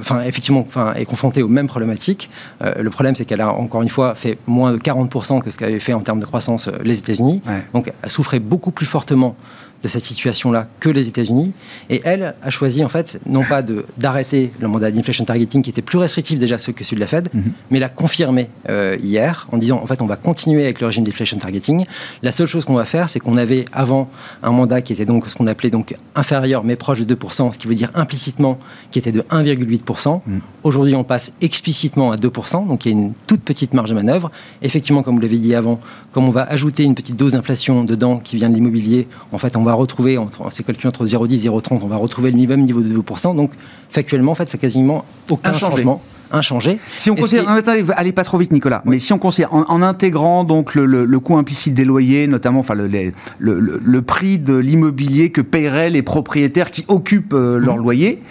[0.00, 2.30] enfin, effectivement, enfin, est confrontée aux mêmes problématiques.
[2.62, 5.58] Euh, le problème, c'est qu'elle a encore une fois fait moins de 40% que ce
[5.58, 7.42] qu'avait fait en termes de croissance les États-Unis.
[7.72, 9.36] Donc, elle souffrait beaucoup plus fortement
[9.82, 11.52] de cette situation-là que les États-Unis.
[11.90, 13.62] Et elle a choisi, en fait, non pas
[13.96, 17.28] d'arrêter le mandat d'inflation targeting qui était plus restrictif déjà que celui de la Fed,
[17.32, 17.52] mhm.
[17.70, 21.04] mais l'a confirmé euh, hier en disant, en fait, on va continuer avec le régime
[21.04, 21.86] d'inflation targeting.
[22.22, 24.10] La seule chose qu'on va faire, c'est qu'on avait avant
[24.42, 27.58] un mandat qui était donc ce qu'on appelait donc inférieur mais proche de 2%, ce
[27.58, 28.58] qui veut dire implicitement
[28.90, 30.20] qui était de 1,8%.
[30.26, 30.40] Mhm.
[30.64, 33.94] Aujourd'hui, on passe explicitement à 2%, donc il y a une toute petite marge de
[33.94, 34.30] manœuvre.
[34.62, 35.78] Effectivement, comme vous l'avez dit avant,
[36.12, 39.56] comme on va ajouter une petite dose d'inflation dedans qui vient de l'immobilier, en fait,
[39.56, 40.18] on va retrouver,
[40.50, 43.36] c'est calculé entre 0,10 et 0,30, on va retrouver le même niveau de 2%.
[43.36, 43.52] Donc,
[43.90, 46.02] factuellement, en fait, c'est quasiment aucun changement
[46.32, 46.78] inchangé.
[46.96, 47.48] Si on considère,
[47.96, 51.74] allez pas trop vite Nicolas, mais si on considère en, intégrant donc le, coût implicite
[51.74, 57.34] des loyers, notamment enfin le, le, prix de l'immobilier que paieraient les propriétaires qui occupent
[57.34, 57.82] euh, leur mhm.
[57.82, 58.22] loyer,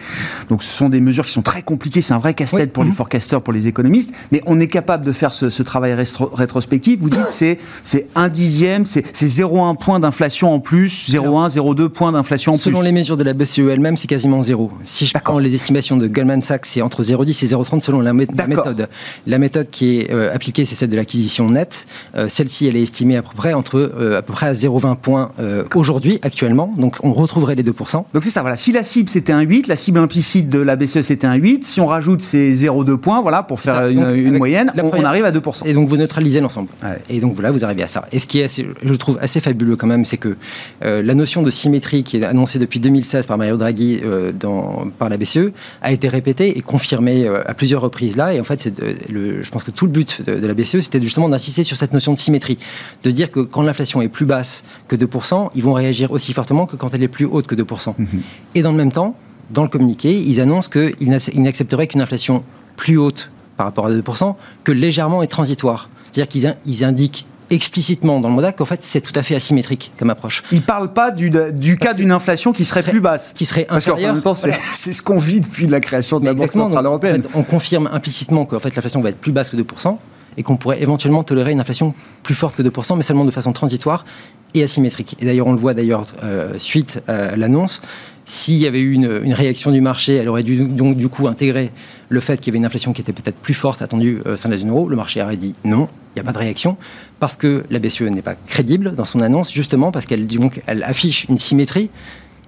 [0.50, 2.90] donc ce sont des mesures qui sont très compliquées, c'est un vrai casse-tête pour les
[2.90, 2.96] mhm.
[2.96, 7.00] forecasters, pour les économistes, mais on est capable de faire ce, travail rétrospectif.
[7.00, 12.12] Vous dites c'est c'est un dixième, c'est 0,1 point d'inflation en plus, 0,1, 0,2 points
[12.12, 12.64] d'inflation en plus.
[12.64, 14.72] Selon les mesures de la BCE elle-même, c'est quasiment zéro.
[14.84, 18.12] Si je prends les estimations de Goldman Sachs, c'est entre 0,10 et 0,30 selon la,
[18.13, 18.89] méthode.
[19.26, 21.88] La méthode qui est euh, appliquée, c'est celle de l'acquisition nette.
[22.15, 24.97] Euh, celle-ci, elle est estimée à peu près entre euh, à peu près à 0,20
[24.97, 25.32] points
[25.73, 26.73] aujourd'hui, actuellement.
[26.78, 28.04] Donc on retrouverait les 2%.
[28.13, 28.58] Donc c'est ça, voilà.
[28.58, 31.63] Si la cible c'était un 8, la cible implicite de la BCE c'était un 8,
[31.63, 35.65] si on rajoute ces 0,2 points, voilà, pour faire une, moyenne, on, arrive à 2%.
[35.65, 36.69] Et donc vous neutralisez l'ensemble.
[37.10, 38.06] Et donc voilà, vous arrivez à ça.
[38.12, 40.36] Et ce qui est, assez, je trouve assez fabuleux quand même, c'est que
[40.82, 44.02] la notion de symétrie qui est annoncée depuis 2016 par Mario Draghi
[44.38, 48.34] dans, par la BCE a été répétée et confirmée à plusieurs reprises là.
[48.34, 48.72] Et en fait,
[49.10, 51.94] le, je pense que tout le but de, la BCE, c'était justement d'insister sur cette
[51.94, 52.58] notion de symétrie.
[53.04, 56.66] De dire que quand l'inflation est plus basse que 2%, ils vont réagir aussi fortement
[56.66, 57.94] que quand elle est plus haute que 2%.
[57.98, 58.08] Mhm.
[58.56, 59.16] Et dans le même temps,
[59.50, 62.44] dans le communiqué, ils annoncent qu'ils n'accepteraient qu'une inflation
[62.76, 65.90] plus haute par rapport à 2% que légèrement et transitoire.
[66.12, 70.10] C'est-à-dire qu'ils indiquent explicitement dans le mandat qu'en fait c'est tout à fait asymétrique comme
[70.10, 70.44] approche.
[70.52, 73.34] Il ne parle pas du, du cas d'une inflation qui serait, plus basse.
[73.34, 74.34] Qui serait Parce qu'en même temps,
[74.74, 77.24] c'est ce qu'on vit depuis la création de la Banque Centrale Européenne.
[77.34, 79.98] on confirme implicitement qu'en fait l'inflation va être plus basse que 2%
[80.38, 83.54] et qu'on pourrait éventuellement tolérer une inflation plus forte que 2%, mais seulement de façon
[83.54, 84.06] transitoire
[84.54, 85.18] et asymétrique.
[85.20, 87.82] Et d'ailleurs, on le voit d'ailleurs euh, suite à l'annonce,
[88.26, 91.28] s'il y avait eu une, une, réaction du marché, elle aurait dû donc du coup
[91.28, 91.72] intégrer
[92.10, 94.38] le fait qu'il y avait une inflation qui était peut-être plus forte attendue euh, au
[94.38, 94.88] sein de la zone euro.
[94.88, 96.78] Le marché aurait dit non, il n'y a pas de réaction,
[97.20, 100.28] parce que la BCE n'est pas crédible dans son annonce, justement parce qu'elle
[100.67, 101.89] elle affiche une symétrie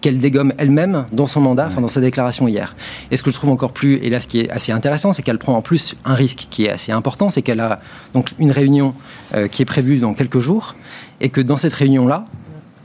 [0.02, 2.76] qu'elle dégomme elle-même dans son mandat, enfin dans sa déclaration hier.
[3.12, 5.24] Et ce que je trouve encore plus, et là ce qui est assez intéressant, c'est
[5.24, 7.80] qu'elle prend en plus un risque qui est assez important, c'est qu'elle a
[8.13, 8.93] donc une réunion
[9.34, 10.76] euh, qui est prévue dans quelques jours,
[11.22, 12.26] et que dans cette réunion-là,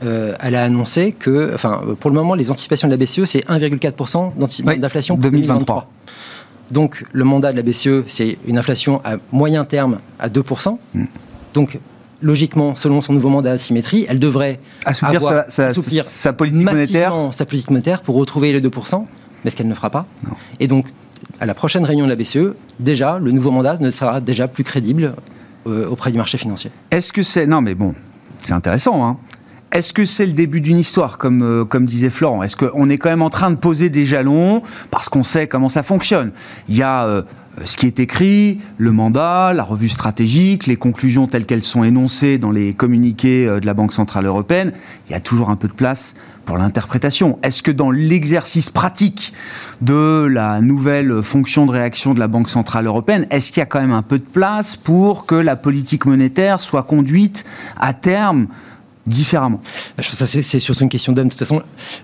[0.03, 3.45] euh, elle a annoncé que, enfin, pour le moment, les anticipations de la BCE, c'est
[3.47, 5.87] 1,4% d'inflation pour 2023.
[6.71, 10.77] Donc, le mandat de la BCE, c'est une inflation à moyen terme à 2%.
[10.93, 11.03] Mm.
[11.53, 11.79] Donc,
[12.21, 17.13] logiquement, selon son nouveau mandat d'asymétrie, elle devrait assouplir, sa, sa, politique monétaire.
[17.31, 19.05] sa politique monétaire pour retrouver les 2%,
[19.43, 20.05] mais ce qu'elle ne fera pas.
[20.59, 20.87] Et donc,
[21.39, 24.63] à la prochaine réunion de la BCE, déjà, le nouveau mandat ne sera déjà plus
[24.63, 25.13] crédible
[25.67, 26.71] euh, auprès du marché financier.
[26.91, 27.45] Est-ce que c'est...
[27.45, 27.93] Non, mais bon,
[28.37, 29.05] c'est intéressant.
[29.05, 29.17] Hein.
[29.71, 32.43] Est-ce que c'est le début d'une histoire, comme, euh, disait Florent?
[32.43, 35.69] Est-ce qu'on est quand même en train de poser des jalons parce qu'on sait comment
[35.69, 36.31] ça fonctionne?
[36.69, 37.23] Il y a euh,
[37.63, 42.37] ce qui est écrit, le mandat, la revue stratégique, les conclusions telles qu'elles sont énoncées
[42.37, 44.71] dans les communiqués euh, de la Banque Centrale Européenne.
[45.07, 47.39] Il y a toujours un peu de place pour l'interprétation.
[47.43, 49.33] Est-ce que dans l'exercice pratique
[49.81, 53.65] de la nouvelle fonction de réaction de la Banque Centrale Européenne, est-ce qu'il y a
[53.65, 57.45] quand même un peu de place pour que la politique monétaire soit conduite
[57.77, 58.47] à terme
[59.07, 59.61] différemment
[59.97, 61.27] bah, Ça, c'est surtout une question d'homme.
[61.27, 61.61] De toute façon,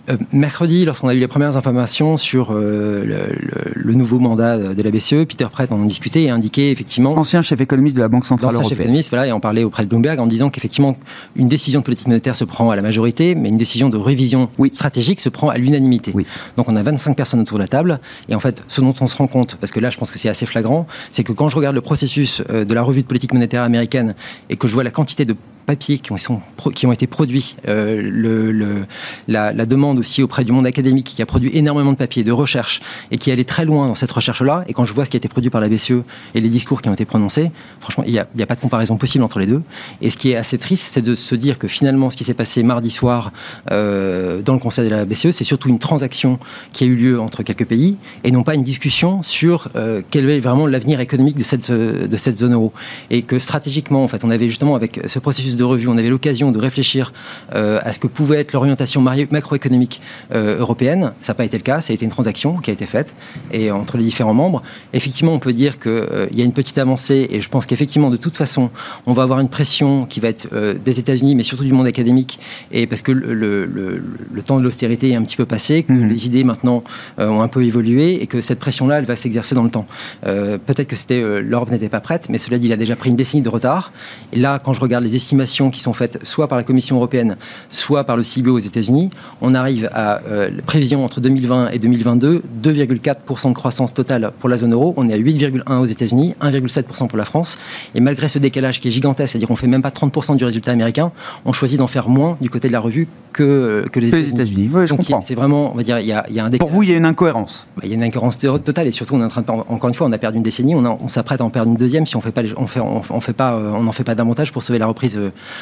[0.09, 3.27] euh, mercredi, lorsqu'on a eu les premières informations sur euh,
[3.75, 7.17] le, nouveau mandat de la BCE, Peter Pratt en discutait et indiquait effectivement.
[7.17, 8.69] Ancien chef économiste de la Banque Centrale Européenne.
[8.69, 10.95] chef économiste, voilà, et en parlait auprès de Bloomberg en disant qu'effectivement,
[11.35, 14.49] une décision de politique monétaire se prend à la majorité, mais une décision de révision
[14.73, 16.13] stratégique se prend à l'unanimité.
[16.57, 19.07] Donc on a 25 personnes autour de la table, et en fait, ce dont on
[19.07, 21.49] se rend compte, parce que là, je pense que c'est assez flagrant, c'est que quand
[21.49, 24.15] je regarde le processus euh, de la revue de politique monétaire américaine
[24.49, 25.35] et que je vois la quantité de
[25.65, 28.83] papiers qui ont, été produits, euh,
[29.27, 32.81] la, demande aussi auprès du monde académique qui a produit énormément de papiers, de recherche,
[33.11, 35.19] et qui allait très loin dans cette recherche-là, et quand je vois ce qui a
[35.19, 36.03] été produit par la BCE
[36.35, 39.23] et les discours qui ont été prononcés, franchement, il n'y a, pas de comparaison possible
[39.23, 39.61] entre les deux.
[40.01, 42.33] Et ce qui est assez triste, c'est de se dire que finalement, ce qui s'est
[42.33, 43.31] passé mardi soir
[43.71, 46.39] euh, dans le conseil de la BCE, c'est surtout une transaction
[46.73, 50.29] qui a eu lieu entre quelques pays, et non pas une discussion sur euh, quel
[50.29, 52.73] est vraiment l'avenir économique de cette zone euro.
[53.09, 56.09] Et que stratégiquement, en fait, on avait justement avec ce processus de revue, on avait
[56.09, 57.13] l'occasion de réfléchir
[57.53, 60.01] euh, à ce que pouvait être l'orientation macroéconomique
[60.33, 61.13] euh, européenne.
[61.21, 63.13] Ça n'a pas été le cas, ça a été une transaction qui a été faite
[63.51, 64.61] et entre les différents membres.
[64.93, 68.09] Effectivement, on peut dire qu'il euh, y a une petite avancée et je pense qu'effectivement,
[68.09, 68.69] de toute façon,
[69.05, 70.47] on va avoir une pression qui va être
[70.83, 72.39] des États-Unis, mais surtout du monde académique,
[72.71, 76.09] et parce que le, le, temps de l'austérité est un petit peu passé, que mmh.
[76.09, 76.83] les idées maintenant
[77.19, 79.85] ont un peu évolué et que cette pression-là, elle va s'exercer dans le temps.
[80.23, 83.15] Peut-être que c'était l'Europe n'était pas prête, mais cela dit, il a déjà pris une
[83.15, 83.91] décennie de retard.
[84.33, 87.37] Et là, quand je regarde les estimations qui sont faites soit par la Commission européenne,
[87.69, 89.09] soit par le CIBO aux États-Unis,
[89.41, 94.57] on arrive à euh, prévision entre 2020 et 2022, 2,4% de croissance totale pour la
[94.57, 94.93] zone euro.
[94.97, 97.57] On est à 8,1% aux États-Unis, 1,7% pour la France.
[97.95, 100.71] Et malgré ce décalage qui est gigantesque, c'est-à-dire qu'on fait même pas 30% du résultat
[100.71, 101.11] américain,
[101.45, 104.69] on choisit d'en faire moins du côté de la revue que, que les États-Unis.
[104.73, 105.21] oui, je comprends.
[105.21, 106.59] C'est vraiment, on va dire, il y, a, il y a un décalage.
[106.59, 107.67] Pour vous, il y a une incohérence.
[107.77, 109.87] Bah, il y a une incohérence totale et surtout, on est en train de, encore
[109.87, 112.05] une fois, on a perdu une décennie, on, on s'apprête à en perdre une deuxième
[112.05, 114.51] si on fait pas, on fait, on, fait pas, euh, on n'en fait pas davantage
[114.51, 115.19] pour sauver la reprise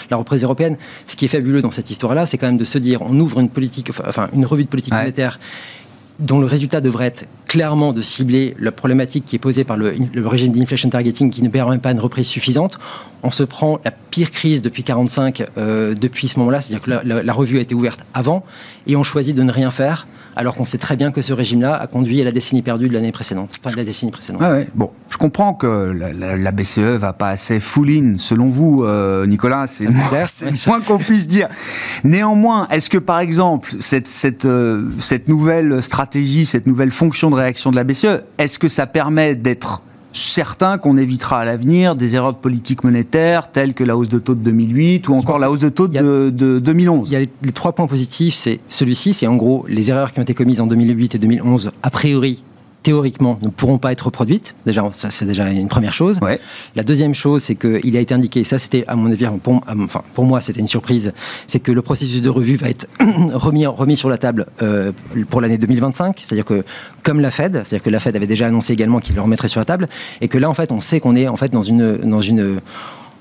[0.10, 0.78] la reprise européenne.
[1.08, 3.40] Ce qui est fabuleux dans cette histoire-là, c'est quand même de se dire, on ouvre
[3.40, 5.40] une politique, enfin une revue de politique monétaire
[6.20, 9.96] dont le résultat devrait être clairement de cibler la problématique qui est posée par le,
[10.28, 12.78] régime d'inflation targeting qui ne permet pas une reprise suffisante.
[13.24, 17.34] On se prend la pire crise depuis 45 euh, depuis ce moment-là, c'est-à-dire que la,
[17.34, 18.44] revue a été ouverte avant,
[18.86, 20.08] et on choisit de ne rien faire
[20.40, 22.94] alors qu'on sait très bien que ce régime-là a conduit à la décennie perdue de
[22.94, 24.42] l'année précédente, enfin de la décennie précédente.
[24.74, 29.84] Bon, je comprends que la, BCE va pas assez full-in, selon vous, euh, Nicolas, c'est
[29.84, 31.50] le moins, qu'on puisse dire.
[32.06, 37.36] Néanmoins, est-ce que par exemple, cette, cette, euh, cette nouvelle stratégie, cette nouvelle fonction de
[37.36, 42.16] réaction de la BCE, est-ce que ça permet d'être certain qu'on évitera à l'avenir des
[42.16, 45.52] erreurs de politique monétaire telles que la hausse de taux de 2008 ou encore la
[45.52, 47.10] hausse de taux de, 2011.
[47.10, 48.36] Il y a les, trois points positifs.
[48.36, 51.72] C'est celui-ci, c'est en gros les erreurs qui ont été commises en 2008 et 2011,
[51.84, 52.44] a priori
[52.84, 54.56] théoriquement, ne pourront pas être reproduites.
[54.66, 56.20] Déjà, ça, c'est déjà une première chose.
[56.76, 60.02] La deuxième chose, c'est qu'il a été indiqué, ça c'était à mon avis, pour, enfin,
[60.14, 61.14] pour moi c'était une surprise,
[61.48, 62.88] c'est que le processus de revue va être
[63.34, 64.92] remis, remis sur la table euh,
[65.30, 66.16] pour l'année 2025.
[66.22, 66.64] C'est-à-dire que,
[67.04, 69.60] comme la Fed, c'est-à-dire que la Fed avait déjà annoncé également qu'il le remettrait sur
[69.60, 69.90] la table,
[70.22, 72.60] et que là, en fait, on sait qu'on est en fait dans une, dans une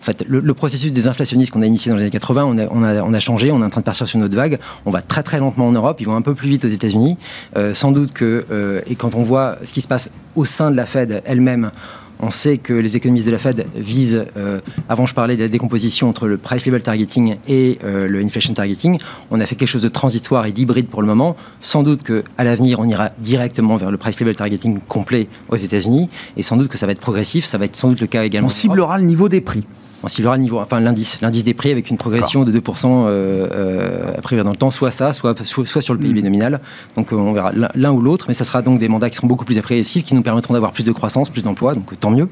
[0.01, 2.67] en fait, le, processus des inflationnistes qu'on a initié dans les années 80, on a,
[2.71, 4.59] on, a, on a, changé, on est en train de partir sur notre vague.
[4.87, 7.17] On va très très lentement en Europe, ils vont un peu plus vite aux États-Unis.
[7.57, 10.71] Euh, sans doute que, euh, et quand on voit ce qui se passe au sein
[10.71, 11.73] de la Fed elle-même,
[12.21, 15.49] on sait que les économistes de la Fed visent, euh, avant je parlais de la
[15.49, 18.99] décomposition entre le price level targeting et le inflation targeting,
[19.31, 21.37] on a fait quelque chose de transitoire et d'hybride pour le moment.
[21.61, 26.09] Sans doute qu'à l'avenir, on ira directement vers le price level targeting complet aux États-Unis,
[26.37, 28.25] et sans doute que ça va être progressif, ça va être sans doute le cas
[28.25, 28.47] également.
[28.47, 29.65] On ciblera le niveau des prix.
[30.03, 33.49] On ciblera le niveau, enfin l'indice, l'indice des prix avec une progression de 2% euh,
[33.51, 36.25] euh, à prévoir dans le temps, soit ça, soit, soit, sur le PIB mm.
[36.25, 36.61] nominal.
[36.97, 39.45] Donc on verra l'un ou l'autre, mais ça sera donc des mandats qui seront beaucoup
[39.45, 42.29] plus appréciatifs, qui nous permettront d'avoir plus de croissance, plus d'emplois, donc tant mieux.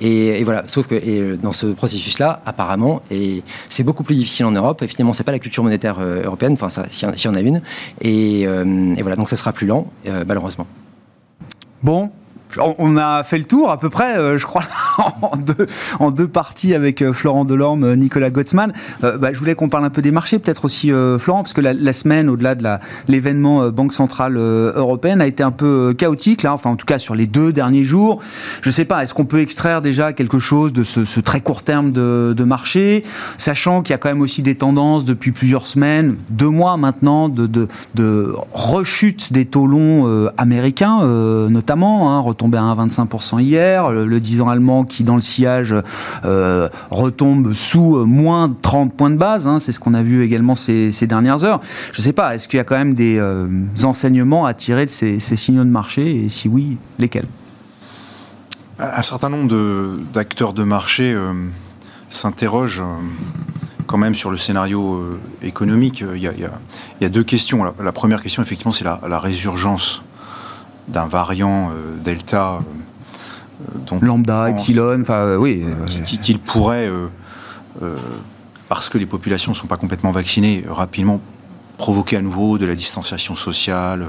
[0.00, 4.52] Et, voilà, sauf que et dans ce processus-là, apparemment, et c'est beaucoup plus difficile en
[4.52, 4.82] Europe.
[4.82, 7.60] Évidemment, c'est pas la culture monétaire européenne, enfin si, si on a une.
[8.00, 9.86] Et, et, voilà, donc ça sera plus lent,
[10.26, 10.66] malheureusement.
[11.82, 12.10] Bon,
[12.58, 14.62] on a fait le tour à peu près, euh, je crois,
[15.98, 18.72] en, deux, parties avec euh, Florent Delorme, euh, Nicolas Gottsman.
[19.00, 21.92] Bah, je voulais qu'on parle un peu des marchés, peut-être aussi, Florent, parce que la,
[21.92, 22.64] semaine, au-delà de
[23.08, 27.14] l'événement Banque Centrale Européenne, a été un peu chaotique, là, enfin en tout cas sur
[27.14, 28.22] les deux derniers jours.
[28.62, 31.62] Je ne sais pas, est-ce qu'on peut extraire déjà quelque chose de ce, très court
[31.62, 33.04] terme de, marché,
[33.38, 37.28] sachant qu'il y a quand même aussi des tendances depuis plusieurs semaines, deux mois maintenant,
[37.28, 41.04] de, rechute des taux longs américains,
[41.48, 43.90] notamment, hein, tombé à 1,25% hier.
[43.90, 45.74] Le, 10 ans allemand qui, dans le sillage,
[46.24, 49.46] euh, retombe sous euh, moins 30 points de base.
[49.46, 49.60] Hein.
[49.60, 51.60] c'est ce qu'on a vu également ces, dernières heures.
[51.92, 53.46] Je ne sais pas, est-ce qu'il y a quand même des euh,
[53.84, 56.24] enseignements à tirer de ces, signaux de marché?
[56.24, 57.26] Et si oui, lesquels?
[58.80, 59.48] Un certain nombre
[60.12, 61.16] d'acteurs de, marché
[62.10, 62.82] s'interrogent
[63.86, 66.02] quand même sur le scénario économique.
[66.14, 67.72] Il y, a, deux questions.
[67.80, 70.02] La, première question, effectivement, c'est la, résurgence
[70.92, 72.58] d'un variant euh, Delta.
[72.58, 75.64] Euh, dont Lambda, Epsilon, enfin euh, oui.
[76.04, 76.90] Qu'il pourrait,
[78.68, 81.20] parce que les populations ne sont pas complètement vaccinées, rapidement
[81.78, 84.08] provoquer à nouveau de la distanciation sociale,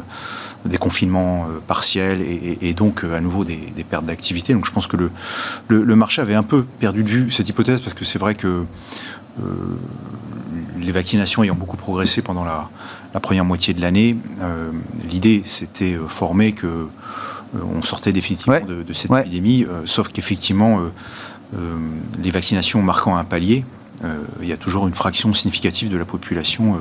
[0.65, 4.53] des confinements partiels et, donc à nouveau des, pertes d'activité.
[4.53, 5.11] Donc je pense que le,
[5.67, 8.63] le, marché avait un peu perdu de vue cette hypothèse parce que c'est vrai que
[10.79, 12.69] les vaccinations ayant beaucoup progressé pendant la,
[13.19, 14.71] première moitié de l'année, euh,
[15.09, 20.81] l'idée s'était euh, formée que euh, on sortait définitivement de, cette épidémie, sauf qu'effectivement,
[22.19, 23.63] les vaccinations marquant un palier,
[24.41, 26.79] il y a toujours une fraction significative de la population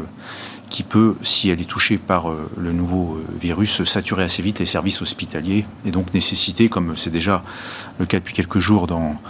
[0.71, 5.03] qui peut, si elle est touchée par le nouveau virus, saturer assez vite les services
[5.03, 7.45] hospitaliers et donc nécessiter, comme c'est déjà
[7.99, 9.21] le cas depuis quelques jours dans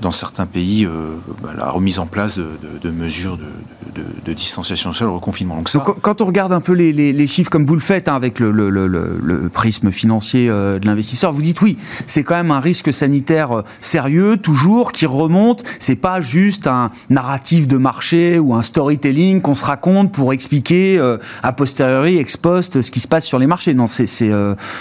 [0.00, 5.14] dans certains pays euh, bah, la remise en place de, mesures de, distanciation sociale, le
[5.14, 5.56] reconfinement.
[5.56, 9.50] Donc, quand on regarde un peu les, chiffres comme vous le faites hein, avec le,
[9.52, 13.62] prisme financier euh, de l'investisseur, vous dites oui, c'est quand même un risque sanitaire euh,
[13.80, 15.62] sérieux, toujours, qui remonte.
[15.78, 20.98] C'est pas juste un narratif de marché ou un storytelling qu'on se raconte pour expliquer
[21.42, 23.74] a posteriori, ex post, ce qui se passe sur les marchés.
[23.74, 24.30] Non, c'est.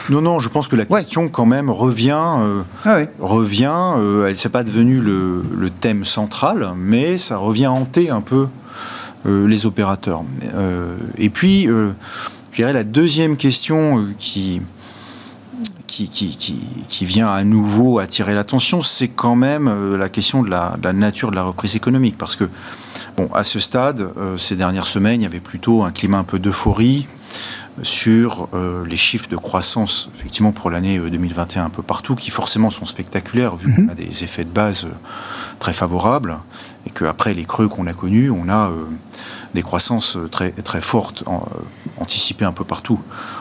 [0.10, 2.14] Non, non, je pense que la question quand même revient.
[2.86, 3.74] Ah revient.
[4.28, 8.48] elle s'est pas devenue le, thème central, mais ça revient hanter un peu
[9.26, 10.24] euh, les opérateurs.
[10.54, 11.92] Euh, et puis, euh,
[12.52, 14.62] je dirais la deuxième question qui,
[15.88, 20.84] qui, qui, vient à nouveau attirer l'attention, c'est quand même la question de la, de
[20.84, 22.18] la, nature de la reprise économique.
[22.18, 22.46] Parce que,
[23.18, 26.40] bon, à ce stade, ces dernières semaines, il y avait plutôt un climat un peu
[26.40, 27.08] d'euphorie
[27.82, 32.30] sur euh, les chiffres de croissance, effectivement, pour l'année 2021 euh, un peu partout, qui
[32.30, 33.90] forcément sont spectaculaires, vu qu'on mhm.
[33.90, 34.90] a des effets de base euh,
[35.60, 36.38] très favorables,
[36.86, 38.70] et qu'après les creux qu'on a connus, on a
[39.54, 41.24] des croissances très, très fortes,
[41.98, 43.00] anticipées un peu partout,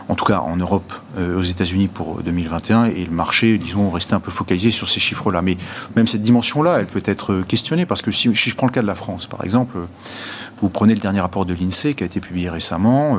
[0.09, 4.21] en tout cas en Europe, aux États-Unis pour 2021, et le marché, disons, restait un
[4.21, 5.43] peu focalisé sur ces chiffres-là.
[5.43, 5.57] Mais
[5.97, 8.83] même cette dimension-là, elle peut être questionnée, parce que si, si, je prends le cas
[8.83, 9.77] de la France, par exemple,
[10.61, 13.19] vous prenez le dernier rapport de l'INSEE qui a été publié récemment,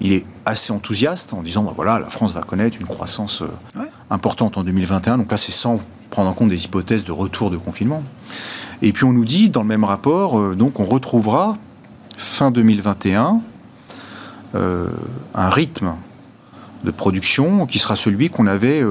[0.00, 3.80] il est assez enthousiaste en disant bah voilà, la France va connaître une croissance euh,
[4.10, 5.18] importante en 2021.
[5.18, 5.80] Donc là, c'est sans
[6.10, 8.02] prendre en compte des hypothèses de retour de confinement.
[8.82, 11.56] Et puis on nous dit dans le même rapport, euh, donc on retrouvera
[12.16, 13.40] fin 2021
[14.54, 14.86] euh,
[15.34, 15.94] un rythme
[16.84, 18.84] de production qui sera celui qu'on avait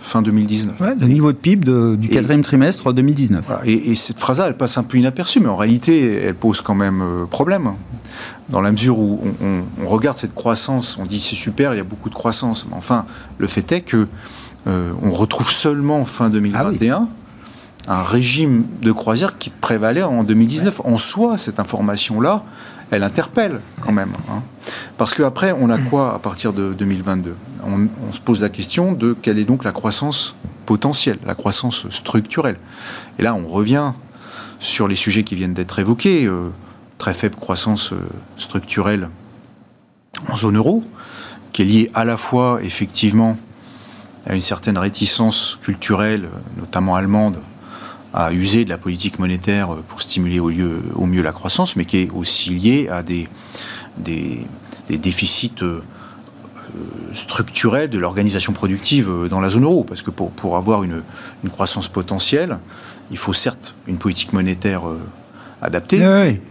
[0.00, 0.80] fin 2019.
[1.00, 3.44] le niveau de PIB du quatrième trimestre 2019.
[3.64, 6.74] Et, et, cette phrase-là, elle passe un peu inaperçue, mais en réalité, elle pose quand
[6.74, 7.72] même problème
[8.48, 11.84] dans la mesure où on, regarde cette croissance, on dit c'est super, il y a
[11.84, 13.06] beaucoup de croissance, mais enfin,
[13.38, 14.06] le fait est que
[14.66, 17.08] euh, on retrouve seulement fin 2021
[17.88, 20.82] ah un régime de croisière qui prévalait en 2019.
[20.84, 22.44] En soi, cette information-là,
[22.92, 24.12] elle interpelle quand même.
[24.30, 24.42] Hein.
[24.98, 29.14] Parce qu'après, on a quoi à partir de 2022 on, se pose la question de
[29.20, 30.34] quelle est donc la croissance
[30.66, 32.58] potentielle, la croissance structurelle.
[33.18, 33.92] Et là, on revient
[34.60, 36.26] sur les sujets qui viennent d'être évoqués.
[36.26, 36.50] Euh,
[36.98, 37.96] très faible croissance euh,
[38.36, 39.08] structurelle
[40.28, 40.84] en zone euro,
[41.52, 43.36] qui est liée à la fois effectivement
[44.26, 47.40] à une certaine réticence culturelle, notamment allemande,
[48.14, 51.84] à user de la politique monétaire pour stimuler au, lieu, au mieux la croissance, mais
[51.84, 53.28] qui est aussi liée à des,
[53.98, 54.46] des,
[54.98, 55.80] déficits euh,
[57.14, 59.84] structurelle de l'organisation productive dans la zone euro.
[59.84, 61.02] Parce que pour, pour avoir une,
[61.42, 62.58] une croissance potentielle,
[63.10, 64.82] il faut certes une politique monétaire
[65.62, 66.00] adaptée,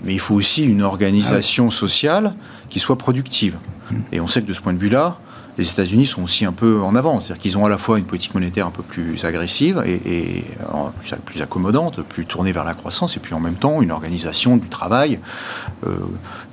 [0.03, 2.33] mais il faut aussi une organisation ah sociale
[2.69, 3.57] qui soit productive.
[4.11, 5.19] Et on sait que de ce point de vue-là,
[5.61, 7.21] les États-Unis sont aussi un peu en avant.
[7.21, 10.43] C'est-à-dire qu'ils ont à la fois une politique monétaire un peu plus agressive et,
[11.25, 14.67] plus accommodante, plus tournée vers la croissance, et puis en même temps une organisation du
[14.67, 15.19] travail
[15.85, 15.97] euh,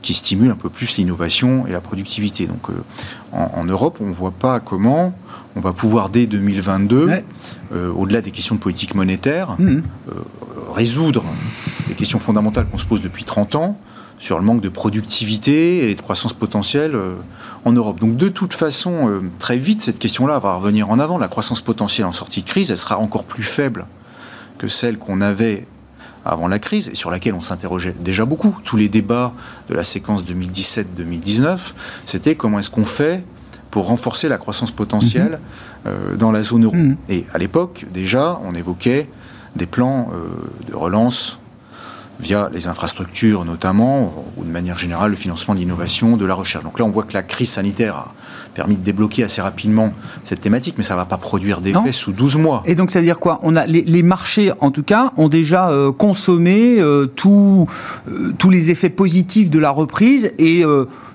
[0.02, 2.46] qui stimule un peu plus l'innovation et la productivité.
[2.46, 2.74] Donc euh,
[3.32, 5.14] en, Europe, on ne voit pas comment
[5.56, 7.10] on va pouvoir dès 2022,
[7.72, 9.80] euh, au-delà des questions de politique monétaire, mmh.
[10.74, 11.24] résoudre
[11.88, 13.78] les questions fondamentales qu'on se pose depuis 30 ans
[14.18, 17.14] sur le manque de productivité et de croissance potentielle euh,
[17.64, 18.00] en Europe.
[18.00, 21.18] Donc de toute façon, euh, très vite, cette question-là va revenir en avant.
[21.18, 23.86] La croissance potentielle en sortie de crise, elle sera encore plus faible
[24.58, 25.66] que celle qu'on avait
[26.24, 28.58] avant la crise et sur laquelle on s'interrogeait déjà beaucoup.
[28.64, 29.32] Tous les débats
[29.68, 31.58] de la séquence 2017-2019,
[32.04, 33.22] c'était comment est-ce qu'on fait
[33.70, 35.38] pour renforcer la croissance potentielle
[35.86, 35.92] mhm.
[35.92, 36.74] euh, dans la zone euro.
[36.74, 36.96] Mhm.
[37.08, 39.08] Et à l'époque, déjà, on évoquait
[39.54, 40.10] des plans
[40.68, 41.38] de relance
[42.20, 46.64] via les infrastructures notamment, ou de manière générale le financement de l'innovation, de la recherche.
[46.64, 48.06] Donc là, on voit que la crise sanitaire
[48.54, 49.92] permis de débloquer assez rapidement
[50.24, 52.62] cette thématique, mais ça ne va pas produire d'effet sous 12 mois.
[52.66, 53.38] Et donc, ça veut dire quoi?
[53.42, 58.70] On a, les, marchés, en tout cas, ont déjà euh, consommé euh, euh, tous les
[58.70, 60.64] effets positifs de la reprise et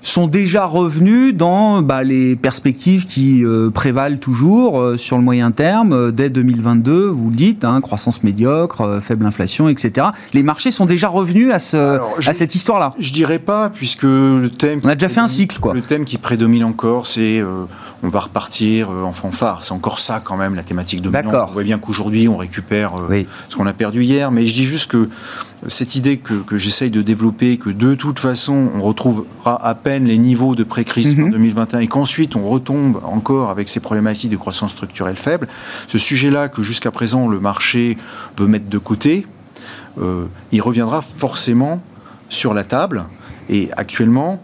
[0.04, 5.50] sont déjà revenus dans bah, les perspectives qui euh, prévalent toujours euh, sur le moyen
[5.50, 10.08] terme, euh, dès 2022, vous le dites, hein, croissance médiocre, faible inflation, etc.
[10.34, 14.48] Les marchés sont déjà revenus à, ce, à cette histoire-là Je dirais pas, puisque le
[14.50, 14.80] thème...
[14.84, 15.72] On a déjà fait un cycle, quoi.
[15.72, 19.62] Le thème qui prédomine encore, c'est on va repartir en fanfare.
[19.62, 21.32] C'est encore ça, quand même, la thématique dominante.
[21.32, 21.48] D'accord.
[21.50, 22.92] On voit bien qu'aujourd'hui, on récupère
[23.48, 25.08] ce qu'on a perdu hier, mais je dis juste que
[25.68, 30.04] cette idée que, que j'essaye de développer, que de toute façon, on retrouvera à peine
[30.04, 34.36] les niveaux de pré-crise en 2021 et qu'ensuite on retombe encore avec ces problématiques de
[34.36, 35.48] croissance structurelle faible,
[35.86, 37.96] ce sujet-là que jusqu'à présent le marché
[38.36, 39.26] veut mettre de côté,
[40.00, 41.82] euh, il reviendra forcément
[42.28, 43.04] sur la table.
[43.48, 44.42] Et actuellement,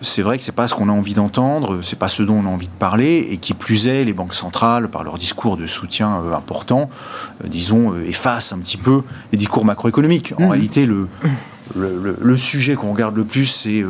[0.00, 2.46] c'est vrai que c'est pas ce qu'on a envie d'entendre, c'est pas ce dont on
[2.46, 5.66] a envie de parler, et qui plus est, les banques centrales, par leur discours de
[5.66, 6.88] soutien euh, important,
[7.44, 10.32] euh, disons, euh, effacent un petit peu les discours macroéconomiques.
[10.38, 10.50] En mmh.
[10.50, 11.08] réalité, le,
[11.74, 13.84] le, sujet qu'on regarde le plus, c'est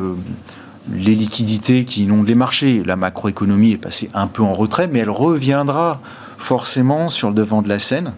[0.92, 2.82] les liquidités qui inondent les marchés.
[2.84, 6.00] La macroéconomie est passée un peu en retrait, mais elle reviendra
[6.38, 8.12] forcément sur le devant de la scène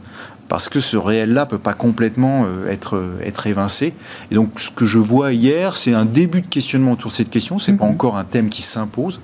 [0.48, 3.94] parce que ce réel-là peut pas complètement euh, être, euh, être évincé.
[4.30, 7.30] Et donc, ce que je vois hier, c'est un début de questionnement autour de cette
[7.30, 7.58] question.
[7.58, 7.92] C'est n'est pas mhm.
[7.92, 9.20] encore un thème qui s'impose,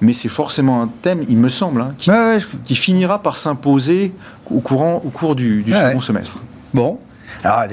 [0.00, 1.94] mais c'est forcément un thème, il me semble, hein,
[2.64, 4.12] qui, finira par s'imposer
[4.50, 6.42] au, courant, au cours du, du second semestre.
[6.72, 6.98] Bon,
[7.44, 7.64] alors,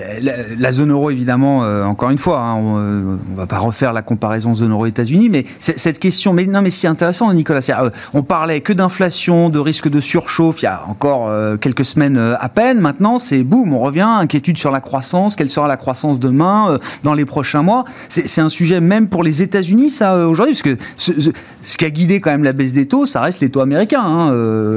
[0.57, 3.93] la, zone euro, évidemment, euh, encore une fois, hein, on ne euh, va pas refaire
[3.93, 7.61] la comparaison zone euro-États-Unis, mais cette question, mais non, mais c'est intéressant, Nicolas.
[7.69, 12.17] Euh, on parlait que d'inflation, de risque de surchauffe il y a encore quelques semaines
[12.17, 12.80] à peine.
[12.80, 15.36] Maintenant, c'est boum, on revient, inquiétude sur la croissance.
[15.36, 19.41] Quelle sera la croissance demain, dans les prochains mois C'est un sujet même pour les
[19.41, 23.05] États-Unis, ça, aujourd'hui, parce que ce, qui a guidé quand même la baisse des taux,
[23.05, 24.03] ça reste les taux américains.
[24.03, 24.34] Hein.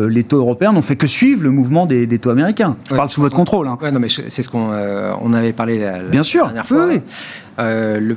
[0.09, 2.77] les taux européens n'ont fait que suivre le mouvement des, taux américains.
[2.89, 3.67] Je parle sous votre contrôle.
[3.67, 3.79] Hein.
[3.83, 4.84] Ouais, non, mais c'est ce qu'on euh,
[5.21, 6.89] on avait parlé la, Bien sûr, dernière fois.
[7.59, 8.17] Euh, le,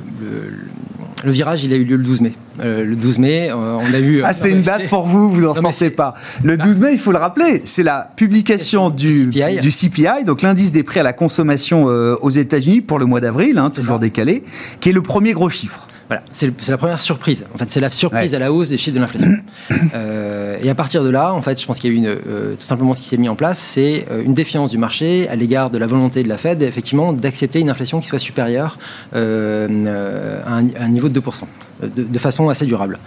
[1.32, 2.34] virage, il a eu lieu le 12 mai.
[2.60, 4.22] Euh, le 12 mai, on a eu.
[4.24, 6.16] Ah, c'est une date pour vous, vous en sentez pas.
[6.44, 9.60] Le 12 mai, il faut le rappeler, c'est la publication du CPI.
[9.60, 13.58] du CPI, donc l'indice des prix à la consommation aux États-Unis pour le mois d'avril,
[13.58, 14.44] hein, toujours décalé,
[14.80, 15.88] qui est le premier gros chiffre.
[16.08, 17.46] Voilà, c'est la première surprise.
[17.54, 19.30] En fait, c'est la surprise à la hausse des chiffres de l'inflation.
[19.94, 22.08] euh, et à partir de là, en fait, je pense qu'il y a eu une,
[22.08, 25.28] euh, tout simplement ce qui s'est mis en place, c'est euh, une défiance du marché
[25.28, 28.78] à l'égard de la volonté de la Fed, effectivement, d'accepter une inflation qui soit supérieure
[29.16, 31.42] euh, à, un, niveau de 2%,
[31.82, 33.00] de, de façon assez durable.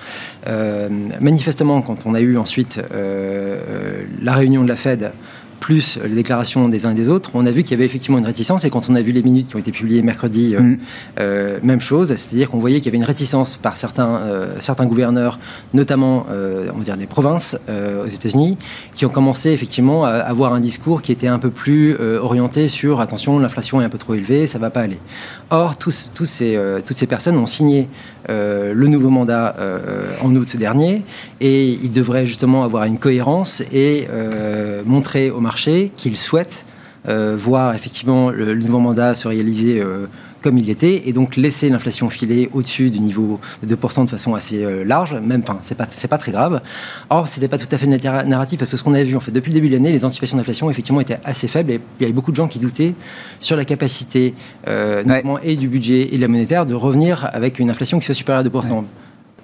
[1.20, 2.80] manifestement, quand on a eu ensuite
[4.22, 5.12] la réunion de la Fed
[5.60, 8.18] plus les déclarations des uns et des autres, on a vu qu'il y avait effectivement
[8.18, 8.64] une réticence.
[8.64, 10.78] Et quand on a vu les minutes qui ont été publiées mercredi, euh, mm.
[11.20, 12.08] euh, même chose.
[12.08, 15.38] C'est-à-dire qu'on voyait qu'il y avait une réticence par certains, euh, certains gouverneurs,
[15.74, 18.56] notamment on va dire des provinces aux États-Unis,
[18.94, 23.00] qui ont commencé effectivement à avoir un discours qui était un peu plus orienté sur
[23.00, 24.98] attention, l'inflation est un peu trop élevée, ça va pas aller.
[25.50, 26.10] Or, ces,
[26.86, 27.88] toutes ces personnes ont signé
[28.28, 29.56] le nouveau mandat
[30.22, 31.02] en août dernier
[31.40, 34.06] et ils devraient justement avoir une cohérence et
[34.84, 36.64] montrer au marché qu'il souhaite
[37.08, 40.06] euh, voir effectivement le, nouveau mandat se réaliser euh,
[40.42, 44.34] comme il était, et donc laisser l'inflation filer au-dessus du niveau de 2% de façon
[44.34, 46.60] assez euh, large, même, enfin, c'est pas, pas très grave.
[47.08, 49.32] Or, c'était pas tout à fait narratif, parce que ce qu'on avait vu, en fait,
[49.32, 52.04] depuis le début de l'année, les anticipations d'inflation, effectivement, étaient assez faibles, et il y
[52.04, 52.94] avait beaucoup de gens qui doutaient
[53.40, 54.34] sur la capacité,
[54.66, 58.14] notamment, et du budget et de la monétaire, de revenir avec une inflation qui soit
[58.14, 58.84] supérieure à 2%.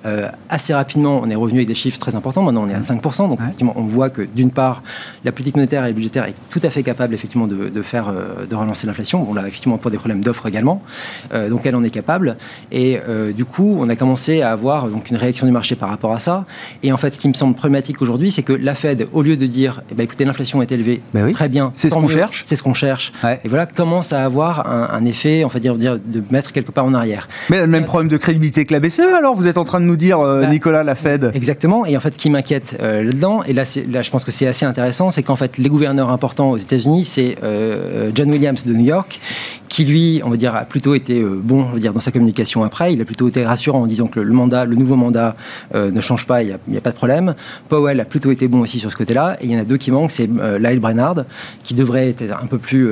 [0.04, 2.42] Euh, assez rapidement, on est revenu avec des chiffres très importants.
[2.42, 3.28] Maintenant, on est à 5%.
[3.28, 4.82] Donc, effectivement, on voit que d'une part,
[5.24, 8.54] la politique monétaire et budgétaire est tout à fait capable, effectivement, de, faire, euh, de
[8.54, 9.26] relancer l'inflation.
[9.28, 10.82] On l'a effectivement pour des problèmes d'offres également.
[11.32, 12.36] Euh, donc, elle en est capable.
[12.72, 13.00] Et
[13.34, 16.18] du coup, on a commencé à avoir donc une réaction du marché par rapport à
[16.18, 16.44] ça.
[16.82, 19.36] Et en fait, ce qui me semble problématique aujourd'hui, c'est que la Fed, au lieu
[19.36, 22.42] de dire, eh ben, écoutez, l'inflation est élevée, ben très bien, c'est ce qu'on cherche,
[22.44, 23.12] c'est ce qu'on cherche.
[23.44, 26.84] Et voilà, commence à avoir un, effet, on va dire, dire, de mettre quelque part
[26.84, 27.28] en arrière.
[27.50, 29.00] Mais le même problème de crédibilité que la BCE.
[29.16, 31.30] Alors, vous êtes en train de nous dire, bah, Nicolas la Fed.
[31.34, 31.86] Exactement.
[31.86, 34.46] Et en fait, ce qui m'inquiète euh, là-dedans, et là, là, je pense que c'est
[34.46, 38.72] assez intéressant, c'est qu'en fait, les gouverneurs importants aux États-Unis, c'est euh, John Williams de
[38.72, 39.20] New York,
[39.68, 42.12] qui lui, on va dire, a plutôt été euh, bon, on va dire, dans sa
[42.12, 42.92] communication après.
[42.92, 45.36] Il a plutôt été rassurant en disant que le, mandat, le nouveau mandat
[45.74, 47.34] ne change pas, il n'y a, pas de problème.
[47.68, 49.36] Powell a plutôt été bon aussi sur ce côté-là.
[49.40, 51.24] Et il y en a deux qui manquent, c'est Lyle Brennard,
[51.62, 52.88] qui devrait être un peu plus,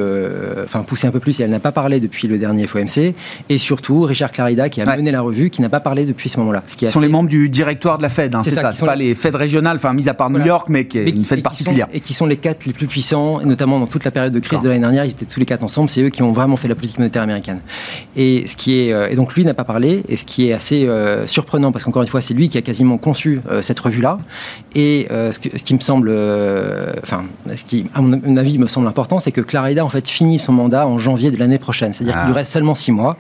[0.64, 3.14] enfin, pousser un peu plus, et elle n'a pas parlé depuis le dernier FOMC.
[3.49, 6.39] Et surtout, Richard Clarida, qui a mené la revue, qui n'a pas parlé depuis ce
[6.41, 6.62] moment-là.
[6.66, 8.97] Ce qui sont les membres du directoire de la Fed, hein, c'est ça, c'est pas
[8.97, 11.89] les Fed régionales, enfin mis à part New York, mais qui est une Fed particulière.
[11.93, 14.41] et qui sont les quatre les plus puissants, et notamment dans toute la période de
[14.41, 16.57] crise de l'année dernière, ils étaient tous les quatre ensemble, c'est eux qui ont vraiment
[16.57, 17.61] fait la politique monétaire américaine.
[18.17, 20.53] Et, ce qui est, euh, et donc lui n'a pas parlé, et ce qui est
[20.53, 23.81] assez euh, surprenant, parce qu'encore une fois, c'est lui qui a quasiment conçu euh, cette
[23.81, 24.19] revue-là,
[24.75, 26.11] et ce, qui me semble,
[27.03, 30.39] enfin, ce qui, à mon avis, me semble important, c'est que Clarida, en fait, finit
[30.39, 32.39] son mandat en janvier de l'année prochaine, c'est-à-dire qu'il lui ah.
[32.39, 33.17] reste seulement six mois,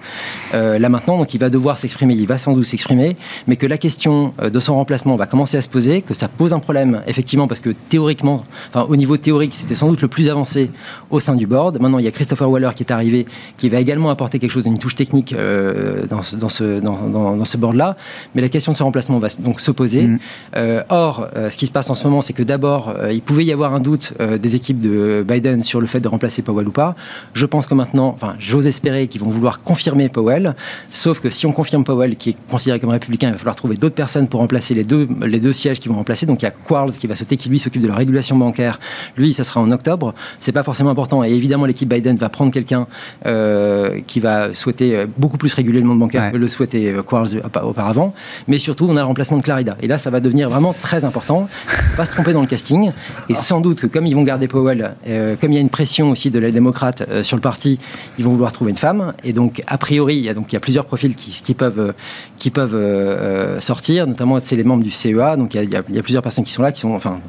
[0.52, 3.16] là maintenant, donc il va devoir s'exprimer, il va sans doute s'exprimer,
[3.46, 6.52] mais que la question de son remplacement va commencer à se poser, que ça pose
[6.52, 10.28] un problème, effectivement, parce que théoriquement, enfin, au niveau théorique, c'était sans doute le plus
[10.28, 10.70] avancé
[11.10, 11.80] au sein du board.
[11.80, 13.26] Maintenant, il y a Christopher Waller qui est arrivé,
[13.56, 17.36] qui va également apporter quelque chose, une touche technique euh, dans, ce, dans, ce, dans,
[17.36, 17.96] dans ce board-là.
[18.34, 20.02] Mais la question de ce remplacement va donc se poser.
[20.02, 20.18] Mm.
[20.56, 23.44] Euh, or, euh, ce qui se passe en ce moment, c'est que d'abord, il pouvait
[23.44, 26.72] y avoir un doute des équipes de Biden sur le fait de remplacer Powell ou
[26.72, 26.94] pas.
[27.32, 30.54] Je pense que maintenant, enfin, j'ose espérer qu'ils vont vouloir confirmer Powell.
[30.92, 33.76] Sauf que si on confirme Powell, qui est considéré comme républicain, il va falloir trouver
[33.76, 36.26] d'autres personnes pour remplacer les deux, les deux sièges qui vont remplacer.
[36.26, 38.78] Donc il y a Quarles qui va sauter, qui lui s'occupe de la régulation bancaire.
[39.16, 40.14] Lui, ça sera en octobre.
[40.40, 41.24] C'est pas forcément important.
[41.24, 42.86] Et évidemment, l'équipe Biden va prendre quelqu'un
[43.26, 47.02] euh, qui va souhaiter euh, beaucoup plus réguler le monde bancaire que le souhaitait euh,
[47.02, 48.12] Quarles auparavant.
[48.48, 49.78] Mais surtout, on a le remplacement de Clarida.
[49.80, 51.48] Et là, ça va devenir vraiment très important.
[51.66, 52.90] Faut pas se tromper dans le casting.
[53.30, 54.94] Et sans doute que comme ils vont garder Powell,
[55.40, 57.78] comme il y a une pression aussi de la démocrate sur le parti,
[58.18, 59.14] ils vont vouloir trouver une femme.
[59.24, 61.54] Et donc, a priori, il y a, donc, il y a plusieurs profils qui, qui
[61.54, 61.94] peuvent,
[62.36, 64.06] qui peuvent sortir.
[64.06, 65.36] Notamment, c'est les membres du CEA.
[65.36, 67.20] Donc, il y, a, il y, a, plusieurs personnes qui sont là, qui sont, enfin,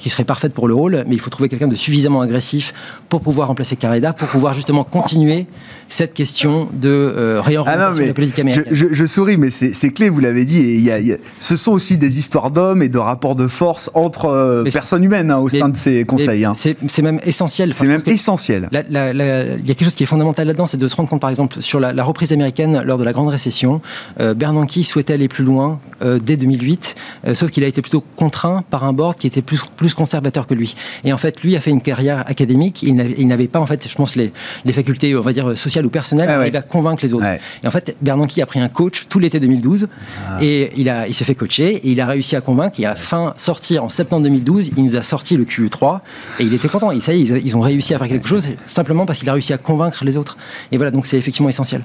[0.00, 2.74] qui seraient parfaites pour le rôle, mais il faut trouver quelqu'un de suffisamment agressif
[3.08, 5.46] pour pouvoir remplacer Carreda, pour pouvoir justement continuer
[5.88, 8.72] cette question de euh, réorientation ah de la politique américaine.
[8.72, 10.58] Je, souris, mais c'est clé, vous l'avez dit.
[10.58, 14.26] Et y a, ce sont aussi des histoires d'hommes et de rapports de force entre
[14.26, 16.44] euh, personnes humaines hein, au sein de ces conseils.
[16.44, 16.54] Hein.
[16.56, 17.74] C'est même essentiel.
[17.74, 18.68] C'est même essentiel.
[18.72, 21.30] Il y a quelque chose qui est fondamental là-dedans, c'est de se rendre compte, par
[21.30, 23.80] exemple, sur la, reprise américaine lors de la grande récession,
[24.20, 26.96] euh, Bernanke souhaitait aller plus loin dès 2008,
[27.34, 30.54] sauf qu'il a été plutôt contraint par un board qui était plus, plus conservateur que
[30.54, 30.74] lui.
[31.04, 32.82] Et en fait, lui a fait une carrière académique.
[32.82, 34.32] Il n'avait pas, en fait, je pense, les,
[34.64, 37.26] les facultés, on va dire, sociales ou personnel, ah il va convaincre les autres.
[37.62, 39.88] Et en fait, Bernanke a pris un coach tout l'été 2012
[40.28, 40.38] ah.
[40.42, 42.80] et il, a, il s'est fait coacher et il a réussi à convaincre.
[42.80, 46.00] Et à fin sortir en septembre 2012, il nous a sorti le QE3
[46.40, 46.90] et il était content.
[46.90, 49.32] Et ça y est, ils ont réussi à faire quelque chose simplement parce qu'il a
[49.32, 50.36] réussi à convaincre les autres.
[50.72, 51.82] Et voilà, donc c'est effectivement essentiel.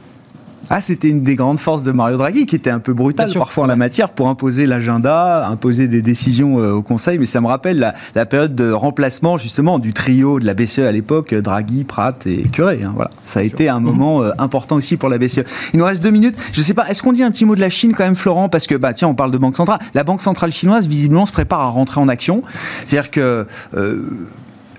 [0.72, 3.63] Ah, c'était une des grandes forces de Mario Draghi, qui était un peu brutal parfois
[3.63, 7.17] en la matière pour imposer l'agenda, imposer des décisions euh, au Conseil.
[7.17, 10.91] Mais ça me rappelle la, période de remplacement justement du trio de la BCE à
[10.91, 12.82] l'époque, Draghi, Pratt et Curé.
[12.84, 15.43] Hein, voilà, ça a été un moment euh, important aussi pour la BCE.
[15.74, 16.38] Il nous reste deux minutes.
[16.53, 18.47] Je sais pas, est-ce qu'on dit un petit mot de la Chine quand même, Florent?
[18.47, 19.80] Parce que bah tiens, on parle de banque centrale.
[19.95, 22.43] La banque centrale chinoise visiblement se prépare à rentrer en action.
[22.86, 24.03] C'est-à-dire que euh,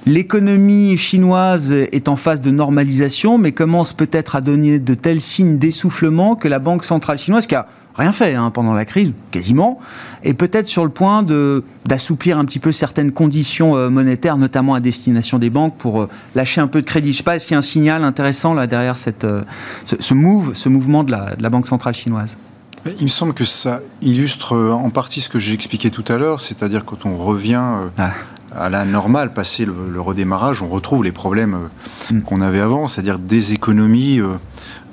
[0.06, 5.58] L'économie chinoise est en phase de normalisation, mais commence peut-être à donner de tels signes
[5.58, 9.78] d'essoufflement que la Banque centrale chinoise, qui a rien fait hein, pendant la crise, quasiment,
[10.22, 14.74] est peut-être sur le point de, d'assouplir un petit peu certaines conditions euh, monétaires, notamment
[14.74, 17.08] à destination des banques, pour euh, lâcher un peu de crédit.
[17.08, 19.42] Je ne sais pas, est-ce qu'il y a un signal intéressant là derrière cette, euh,
[19.84, 22.38] ce, move, ce mouvement de la, de la Banque centrale chinoise?
[22.98, 26.40] Il me semble que ça illustre en partie ce que j'ai expliqué tout à l'heure,
[26.40, 27.62] c'est-à-dire quand on revient
[27.98, 28.12] ah
[28.54, 32.22] à la normale, passé le, redémarrage, on retrouve les problèmes euh, mm.
[32.22, 34.28] qu'on avait avant, c'est-à-dire des économies euh,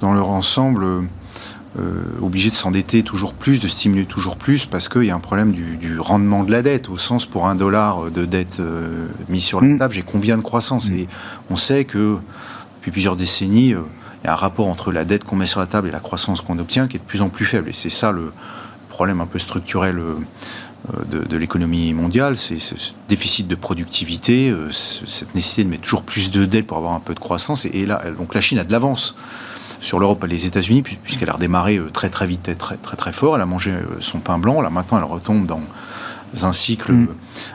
[0.01, 5.03] dans leur ensemble euh, obligées de s'endetter toujours plus, de stimuler toujours plus, parce qu'il
[5.03, 8.25] y a un problème du, rendement de la dette, au sens pour un dollar de
[8.25, 8.61] dette
[9.29, 9.79] mis sur la mm.
[9.79, 10.95] table, j'ai combien de croissance mm.
[10.95, 11.07] Et
[11.49, 12.17] on sait que
[12.77, 15.67] depuis plusieurs décennies, il y a un rapport entre la dette qu'on met sur la
[15.67, 17.69] table et la croissance qu'on obtient qui est de plus en plus faible.
[17.69, 18.31] Et c'est ça le
[18.89, 20.01] problème un peu structurel
[20.95, 26.03] euh, de, l'économie mondiale, c'est ce déficit de productivité, euh, cette nécessité de mettre toujours
[26.03, 27.65] plus de dettes pour avoir un peu de croissance.
[27.65, 29.15] Et, là, donc la Chine a de l'avance
[29.81, 33.11] sur l'Europe et les États-Unis, puisqu'elle a redémarré très très vite et très très très
[33.11, 33.35] fort.
[33.35, 34.61] Elle a mangé son pain blanc.
[34.61, 35.61] Là maintenant, elle retombe dans
[36.43, 37.07] un cycle mm.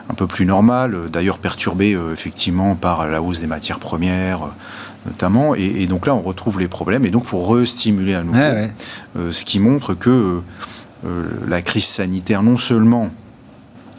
[0.09, 4.49] un peu plus normal, d'ailleurs perturbé effectivement par la hausse des matières premières
[5.05, 8.39] notamment, et, donc là on retrouve les problèmes, et donc il faut restimuler à nouveau,
[9.31, 10.41] ce qui montre que
[11.45, 13.11] la crise sanitaire non seulement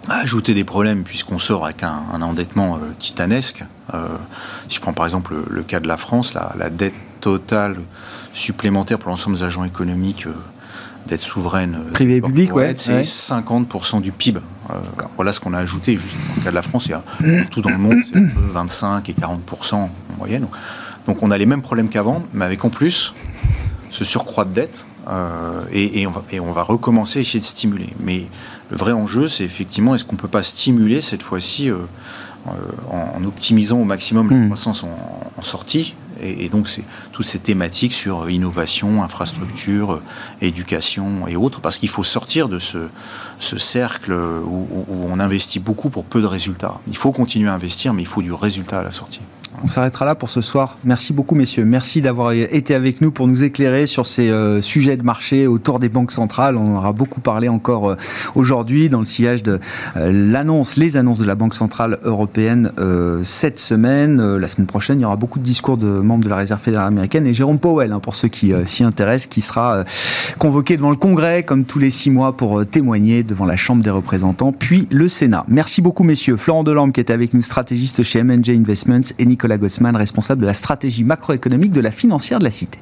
[0.08, 3.64] ajouter des problèmes puisqu'on sort avec un, endettement euh, titanesque.
[3.92, 4.06] Euh,
[4.68, 7.76] si je prends par exemple le, cas de la France, la, dette totale
[8.32, 10.34] supplémentaire pour l'ensemble des agents économiques, euh,
[11.06, 14.40] dette souveraine privée et publique, ouais, c'est 50% du PIB.
[15.16, 15.98] voilà ce qu'on a ajouté.
[15.98, 18.18] Juste dans le cas de la France, il y a tout dans le monde, c'est
[18.18, 20.46] 25 et 40% en moyenne.
[21.06, 23.12] Donc on a les mêmes problèmes qu'avant, mais avec en plus
[23.90, 24.86] ce surcroît de dette.
[25.72, 27.90] Et, on va, et, on va, recommencer à essayer de stimuler.
[28.00, 28.24] Mais
[28.70, 31.76] le vrai enjeu, c'est effectivement, est-ce qu'on ne peut pas stimuler cette fois-ci euh,
[32.48, 32.50] euh,
[32.90, 34.46] en, optimisant au maximum la hmm.
[34.46, 40.00] croissance en, sortie et, donc, c'est toutes ces thématiques sur innovation, infrastructure,
[40.40, 42.88] éducation et autres, parce qu'il faut sortir de ce,
[43.58, 46.80] cercle où, où, on investit beaucoup pour peu de résultats.
[46.86, 49.20] Il faut continuer à investir, mais il faut du résultat à la sortie.
[49.62, 50.76] On s'arrêtera là pour ce soir.
[50.84, 51.64] Merci beaucoup, messieurs.
[51.64, 55.78] Merci d'avoir été avec nous pour nous éclairer sur ces euh, sujets de marché autour
[55.78, 56.56] des banques centrales.
[56.56, 57.96] On aura beaucoup parlé encore euh,
[58.34, 59.60] aujourd'hui dans le sillage de
[59.96, 62.70] euh, l'annonce, les annonces de la Banque centrale européenne
[63.22, 64.36] cette semaine.
[64.36, 66.88] la semaine prochaine, il y aura beaucoup de discours de membres de la Réserve fédérale
[66.88, 69.84] américaine et Jérôme Powell, hein, pour ceux qui s'y intéressent, qui sera
[70.38, 73.90] convoqué devant le Congrès comme tous les six mois pour témoigner devant la Chambre des
[73.90, 75.44] représentants, puis le Sénat.
[75.48, 76.36] Merci beaucoup, messieurs.
[76.36, 80.40] Florent Delorme qui était avec nous, stratégiste chez M&J Investments, et Nicolas Nicolas Gossman, responsable
[80.40, 82.78] de la stratégie macroéconomique de la financière de la Cité.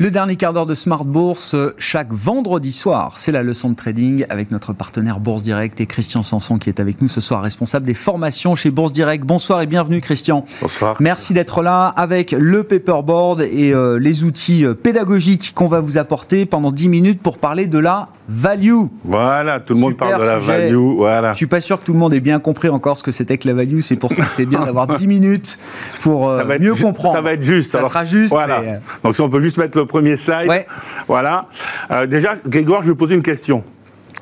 [0.00, 4.24] Le dernier quart d'heure de Smart Bourse, chaque vendredi soir, c'est la leçon de trading
[4.30, 7.84] avec notre partenaire Bourse Direct et Christian Sanson qui est avec nous ce soir, responsable
[7.84, 9.26] des formations chez Bourse Direct.
[9.26, 10.46] Bonsoir et bienvenue Christian.
[10.62, 10.96] Bonsoir.
[11.00, 15.98] Merci d'être là avec le paperboard et euh, les outils euh, pédagogiques qu'on va vous
[15.98, 18.84] apporter pendant 10 minutes pour parler de la value.
[19.04, 20.76] Voilà, tout le monde parle de la value.
[20.96, 21.32] Voilà.
[21.32, 23.36] Je suis pas sûr que tout le monde ait bien compris encore ce que c'était
[23.38, 23.80] que la value.
[23.80, 25.58] C'est pour ça que c'est bien d'avoir 10 minutes
[26.00, 27.14] pour euh, mieux comprendre.
[27.14, 27.72] Ça va être juste.
[27.72, 28.30] Ça sera juste.
[28.30, 28.60] Voilà.
[28.60, 30.48] Euh, Donc si on peut juste mettre le premier slide.
[30.48, 30.66] Ouais.
[31.08, 31.46] Voilà.
[31.90, 33.64] Euh, déjà, Grégoire, je vais poser une question.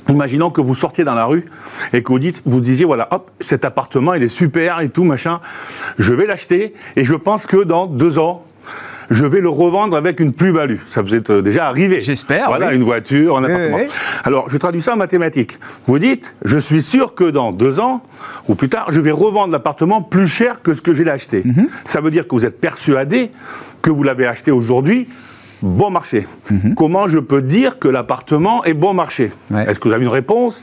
[0.08, 1.44] Imaginons que vous sortiez dans la rue
[1.92, 5.04] et que vous dites, vous disiez voilà, hop, cet appartement il est super et tout
[5.04, 5.40] machin,
[5.98, 8.40] je vais l'acheter et je pense que dans deux ans
[9.10, 10.78] je vais le revendre avec une plus-value.
[10.86, 12.00] Ça vous est euh, déjà arrivé.
[12.00, 12.46] J'espère.
[12.48, 13.78] Voilà, une voiture, un appartement.
[14.24, 15.58] Alors, je traduis ça en mathématiques.
[15.86, 18.02] Vous dites, je suis sûr que dans deux ans
[18.48, 21.42] ou plus tard, je vais revendre l'appartement plus cher que ce que j'ai acheté.
[21.44, 21.68] Mhm.
[21.84, 23.30] Ça veut dire que vous êtes persuadé
[23.82, 25.08] que vous l'avez acheté aujourd'hui
[25.62, 26.26] bon marché.
[26.50, 26.74] Mhm.
[26.74, 29.32] Comment je peux dire que l'appartement est bon marché?
[29.52, 30.62] Est-ce que vous avez une réponse?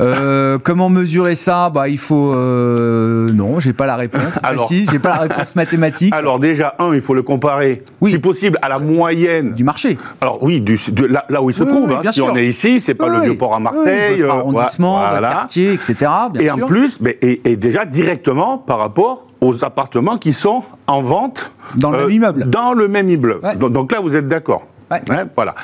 [0.00, 1.70] Euh, comment mesurer ça?
[1.70, 2.32] Bah, il faut.
[2.34, 6.14] Euh, non, j'ai pas la réponse alors, précise, j'ai pas la réponse mathématique.
[6.14, 8.12] Alors déjà, un, il faut le comparer, oui.
[8.12, 9.98] si possible, à la moyenne du marché.
[10.20, 11.92] Alors oui, du, de, là, là, où il se trouve.
[11.92, 12.00] Hein.
[12.10, 15.30] si on est ici, c'est pas le vieux port à Marseille, votre arrondissement, voilà.
[15.30, 15.94] quartier, etc.
[16.32, 21.02] Bien et en plus, mais, et, déjà directement par rapport aux appartements qui sont en
[21.02, 22.50] vente dans le même euh, immeuble.
[22.50, 23.40] Dans le même immeuble.
[23.58, 24.66] donc là, vous êtes d'accord.
[24.90, 25.54] Hein, voilà.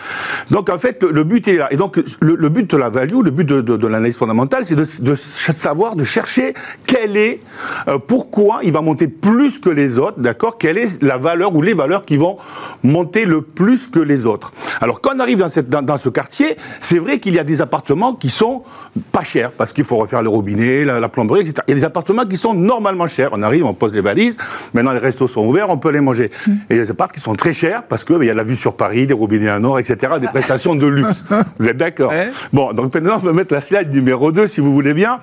[0.51, 1.73] Donc en fait, le, but est là.
[1.73, 5.97] Et donc le, but de la value, le but de, l'analyse fondamentale, c'est de, savoir,
[5.97, 6.55] de chercher
[6.87, 7.41] quelle est,
[7.89, 10.59] euh, pourquoi il va monter plus que les autres, d'accord?
[10.59, 12.37] Quelle est la valeur ou les valeurs qui vont
[12.85, 14.53] monter le plus que les autres?
[14.81, 17.61] Alors quand on arrive dans, cette, dans, ce quartier, c'est vrai qu'il y a des
[17.61, 18.63] appartements qui sont
[19.11, 21.63] pas chers parce qu'il faut refaire le robinet, la, plomberie, etc.
[21.67, 23.31] Il y a des appartements qui sont normalement chers.
[23.33, 24.37] On arrive, on pose les valises.
[24.73, 26.31] Maintenant les restos sont ouverts, on peut les manger.
[26.47, 26.53] Mmh.
[26.53, 28.45] Et il y a des appartements qui sont très chers parce qu'il y a la
[28.45, 31.25] vue sur Paris, des robinet à or, etc., des prestations de luxe.
[31.59, 32.13] Vous êtes d'accord
[32.53, 35.21] Bon, donc maintenant, on va mettre la slide numéro 2, si vous voulez bien.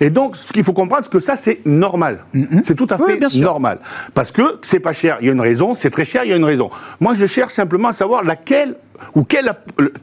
[0.00, 2.20] Et donc, ce qu'il faut comprendre, c'est que ça, c'est normal.
[2.34, 2.60] Mm-hmm.
[2.62, 3.78] C'est tout à fait normal.
[4.14, 6.32] Parce que c'est pas cher, il y a une raison, c'est très cher, il y
[6.32, 6.70] a une raison.
[7.00, 8.76] Moi, je cherche simplement à savoir laquelle
[9.14, 9.52] ou quelle,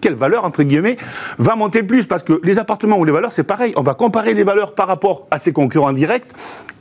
[0.01, 0.97] quelle, valeur, entre guillemets,
[1.37, 2.05] va monter le plus.
[2.05, 3.73] Parce que les appartements ou les valeurs, c'est pareil.
[3.75, 6.27] On va comparer les valeurs par rapport à ses concurrents directs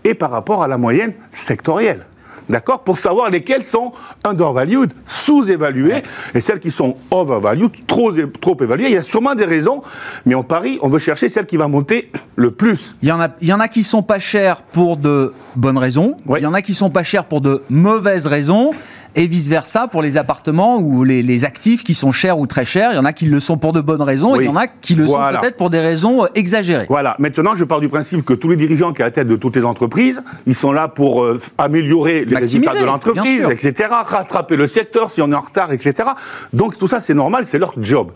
[0.04, 2.04] et par rapport à la moyenne sectorielle
[2.48, 3.92] d'accord, pour savoir lesquelles sont
[4.24, 6.02] undervalued, sous-évaluées,
[6.34, 8.86] et celles qui sont overvalued, trop, trop évaluées.
[8.86, 9.82] Il y a sûrement des raisons,
[10.26, 12.94] mais en Paris, on veut chercher celle qui va monter le plus.
[13.02, 15.78] Il y en a, il y en a qui sont pas chères pour de bonnes
[15.78, 18.72] raisons, il y en a qui sont pas chères pour de mauvaises raisons,
[19.14, 22.92] et vice-versa pour les appartements ou les, actifs qui sont chers ou très chers.
[22.92, 24.56] Il y en a qui le sont pour de bonnes raisons et il y en
[24.56, 26.86] a qui le sont peut-être pour des raisons euh, exagérées.
[26.88, 27.16] Voilà.
[27.18, 29.36] Maintenant, je pars du principe que tous les dirigeants qui sont à la tête de
[29.36, 34.56] toutes les entreprises, ils sont là pour euh, améliorer les résultats de l'entreprise, etc., rattraper
[34.56, 36.10] le secteur si on est en retard, etc.
[36.52, 38.12] Donc tout ça, c'est normal, c'est leur job.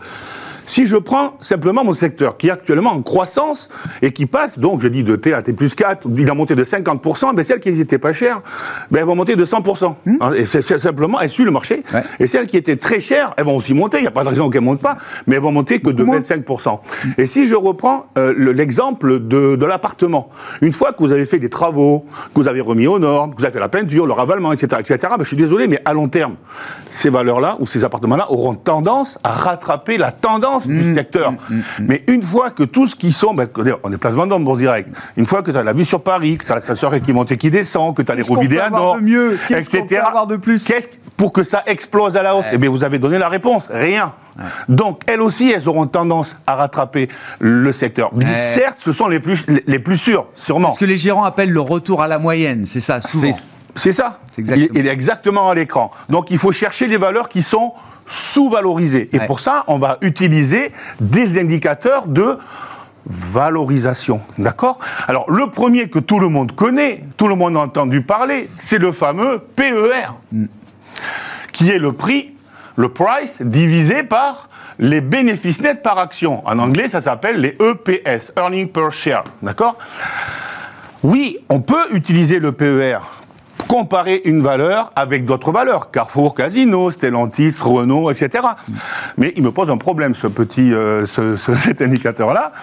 [0.67, 3.69] Si je prends simplement mon secteur, qui est actuellement en croissance
[4.01, 6.55] et qui passe, donc je dis de T à T plus 4, il a monté
[6.55, 8.41] de 50%, mais celles qui n'étaient pas chères,
[8.91, 9.95] ben, elles vont monter de 100%.
[10.05, 10.17] Hmm.
[10.19, 11.83] Hein, et c'est simplement, elles suivent le marché.
[12.19, 14.29] Et celles qui étaient très chères, elles vont aussi monter, il n'y a pas de
[14.29, 16.79] raison qu'elles ne montent pas, mais elles vont monter que de 25%.
[17.17, 20.29] Et si je reprends euh, l'exemple de, de l'appartement,
[20.61, 22.05] une fois que vous avez fait des travaux,
[22.35, 24.81] que vous avez remis aux normes, que vous avez fait la peinture, le ravalement, etc.,
[24.81, 26.35] etc., ben, je suis désolé, mais à long terme,
[26.89, 31.31] ces valeurs-là ou ces appartements-là auront tendance à rattraper la tendance du mmh, secteur.
[31.31, 33.47] Mmh, mmh, mais une fois que tout ce qui sont, ben,
[33.83, 36.37] on est place Vendôme, Bourse Direct, une fois que tu as la vue sur Paris,
[36.37, 38.59] que tu as la station qui monte et qui descend, que tu as les robinets
[38.59, 39.37] à nord, mieux?
[39.49, 40.71] Etc., peut avoir de plus?
[41.15, 44.13] Pour que ça explose à la hausse Eh bien, vous avez donné la réponse, rien.
[44.69, 48.11] Donc, elles aussi, elles auront tendance à rattraper le secteur.
[48.35, 50.71] Certes, ce sont les plus, les plus sûrs, sûrement.
[50.71, 53.31] Ce que les gérants appellent le retour à la moyenne, c'est ça, souvent.
[53.77, 54.19] C'est ça.
[54.37, 54.67] Exactement.
[54.73, 55.91] Il, est exactement à l'écran.
[56.09, 57.73] Donc il faut chercher les valeurs qui sont
[58.07, 59.09] sous-valorisées.
[59.13, 62.37] Et pour ça, on va utiliser des indicateurs de
[63.05, 64.21] valorisation.
[64.37, 64.79] D'accord?
[65.07, 68.79] Alors, le premier que tout le monde connaît, tout le monde a entendu parler, c'est
[68.79, 70.45] le fameux PER, mm.
[71.53, 72.33] qui est le prix,
[72.75, 74.49] le price, divisé par
[74.79, 76.45] les bénéfices nets par action.
[76.47, 79.23] En anglais, ça s'appelle les EPS, Earning Per Share.
[79.41, 79.77] D'accord?
[81.03, 82.99] Oui, on peut utiliser le PER
[83.67, 88.45] comparer une valeur avec d'autres valeurs, Carrefour, Casino, Stellantis, Renault, etc.
[89.17, 91.05] Mais il me pose un problème, ce petit, euh,
[91.35, 92.53] cet indicateur-là.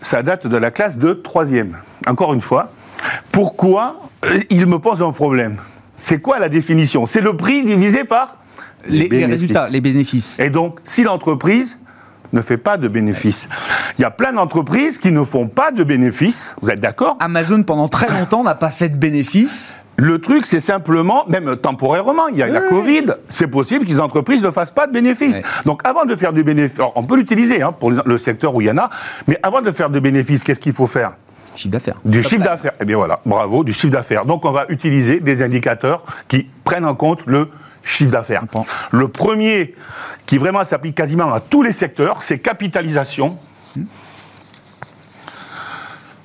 [0.00, 1.76] Ça date de la classe de troisième.
[2.06, 2.70] Encore une fois,
[3.32, 5.56] pourquoi euh, il me pose un problème?
[5.96, 7.06] C'est quoi la définition?
[7.06, 8.36] C'est le prix divisé par
[8.88, 10.38] les, les résultats, les bénéfices.
[10.38, 11.78] Et donc, si l'entreprise
[12.32, 13.48] ne fait pas de bénéfices.
[13.98, 16.54] Il y a plein d'entreprises qui ne font pas de bénéfices.
[16.62, 17.16] Vous êtes d'accord?
[17.20, 19.74] Amazon, pendant très longtemps, n'a pas fait de bénéfices.
[19.98, 24.00] Le truc, c'est simplement, même temporairement, il y a la Covid, c'est possible que les
[24.00, 25.40] entreprises ne fassent pas de bénéfices.
[25.64, 28.66] Donc avant de faire du bénéfice, on peut l'utiliser hein, pour le secteur où il
[28.66, 28.90] y en a,
[29.26, 31.12] mais avant de faire de bénéfices, qu'est-ce qu'il faut faire?
[31.54, 31.96] Chiffre d'affaires.
[32.04, 32.72] Du chiffre d'affaires.
[32.78, 34.26] Eh bien voilà, bravo, du chiffre d'affaires.
[34.26, 37.48] Donc on va utiliser des indicateurs qui prennent en compte le
[37.86, 38.44] chiffre d'affaires.
[38.90, 39.74] Le premier,
[40.26, 43.38] qui vraiment s'applique quasiment à tous les secteurs, c'est capitalisation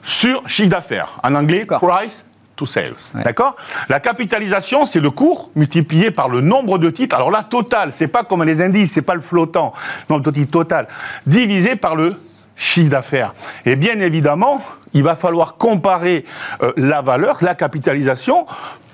[0.03, 1.13] sur chiffre d'affaires.
[1.23, 2.25] En anglais, price
[2.65, 2.95] sales.
[3.13, 3.55] D'accord?
[3.89, 7.15] La capitalisation, c'est le cours multiplié par le nombre de titres.
[7.15, 9.73] Alors là, total, c'est pas comme les indices, c'est pas le flottant.
[10.09, 10.87] Non, le titre total.
[11.25, 12.15] Divisé par le
[12.55, 13.33] chiffre d'affaires.
[13.65, 14.61] Et bien évidemment,
[14.93, 16.25] il va falloir comparer
[16.61, 18.45] euh, la valeur, la capitalisation,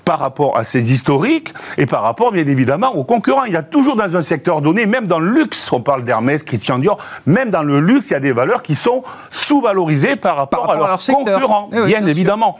[0.07, 3.43] par rapport à ses historiques et par rapport, bien évidemment, aux concurrents.
[3.43, 6.43] Il y a toujours dans un secteur donné, même dans le luxe, on parle d'Hermès,
[6.43, 10.37] Christian Dior, même dans le luxe, il y a des valeurs qui sont sous-valorisées par
[10.37, 12.57] rapport, à leurs concurrents, eh bien, évidemment.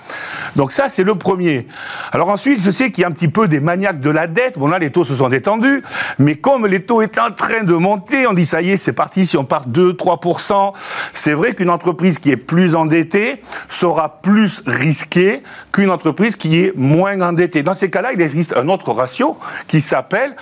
[0.57, 1.69] Donc ça, c'est le premier.
[2.11, 4.59] Alors ensuite, je sais qu'il y a un petit peu des maniaques de la dette.
[4.59, 5.83] Bon là, les taux se sont détendus,
[6.19, 8.91] mais comme les taux étaient en train de monter, on dit ça y est, c'est
[8.91, 10.73] parti, si on part 2-3%,
[11.13, 13.39] c'est vrai qu'une entreprise qui est plus endettée
[13.69, 18.67] sera plus risquée qu'une entreprise qui est moins endettée dans ces cas-là, il existe un
[18.69, 20.35] autre ratio qui s'appelle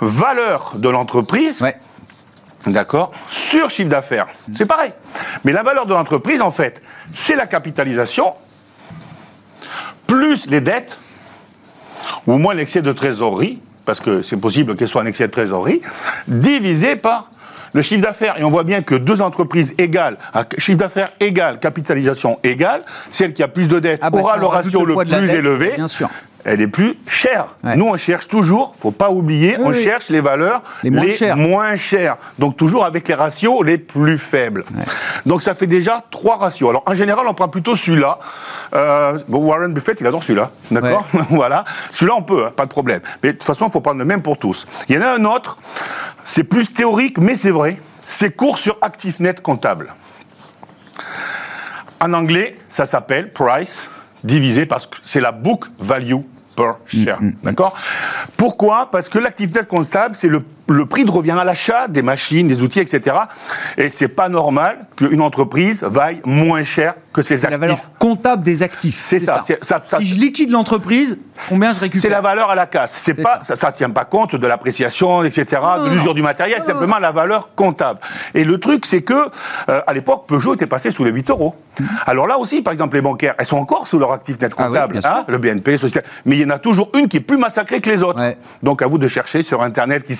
[0.00, 1.62] valeur de l'entreprise.
[2.66, 4.26] D'accord Sur chiffre d'affaires.
[4.56, 4.92] C'est pareil.
[5.44, 6.80] Mais la valeur de l'entreprise, en fait,
[7.14, 8.32] c'est la capitalisation
[10.06, 10.96] plus les dettes,
[12.26, 15.80] ou moins l'excès de trésorerie, parce que c'est possible qu'elle soit un excès de trésorerie,
[16.28, 17.30] divisé par
[17.72, 20.18] le chiffre d'affaires, et on voit bien que deux entreprises égales,
[20.58, 24.46] chiffre d'affaires égal, capitalisation égale, celle qui a plus de dettes ah bah aura le
[24.46, 25.72] ratio le, plus élevé.
[25.76, 26.10] Bien sûr
[26.44, 27.56] elle est plus chère.
[27.76, 32.16] Nous, on cherche toujours, faut pas oublier, on cherche les valeurs les, moins, chères.
[32.38, 34.64] Donc toujours avec les ratios les plus faibles.
[35.26, 36.70] Donc ça fait déjà trois ratios.
[36.70, 38.18] Alors en général, on prend plutôt celui-là.
[38.74, 41.64] Euh, Warren Buffett, il adore celui-là, d'accord Voilà.
[41.90, 43.00] Celui-là, on peut, hein, pas de problème.
[43.22, 44.66] Mais de toute façon, il faut prendre le même pour tous.
[44.88, 45.58] Il y en a un autre,
[46.24, 47.78] c'est plus théorique, mais c'est vrai.
[48.02, 49.94] C'est court sur actif net comptable.
[52.00, 53.78] En anglais, ça s'appelle price
[54.24, 56.22] divisé parce que c'est la book value
[56.56, 57.20] per share.
[57.20, 57.36] Mm, mm, mm.
[57.44, 57.76] D'accord?
[58.36, 58.90] Pourquoi?
[58.90, 62.62] Parce que l'activité comptable, c'est le le prix de revient à l'achat des machines, des
[62.62, 63.16] outils, etc.
[63.76, 67.50] Et c'est pas normal qu'une entreprise vaille moins cher que ses actifs.
[67.50, 69.02] La valeur comptable des actifs.
[69.04, 69.40] C'est ça.
[69.42, 72.00] si je liquide l'entreprise, combien je récupère?
[72.00, 72.92] C'est la valeur à la casse.
[72.96, 76.58] C'est pas, ça, ça, tient pas compte de l'appréciation, etc., de l'usure du matériel.
[76.60, 78.00] C'est simplement la valeur comptable.
[78.34, 79.28] Et le truc, c'est que
[79.68, 81.54] euh, à l'époque, Peugeot était passé sous les 8 euros.
[81.78, 81.88] Mhm.
[82.06, 84.64] Alors là aussi, par exemple, les bancaires, elles sont encore sous leur actif net ah
[84.64, 85.76] comptable, hein, le BNP,
[86.26, 88.20] mais il y en a toujours une qui est plus massacrée que les autres.
[88.62, 90.14] Donc à vous de chercher sur Internet qui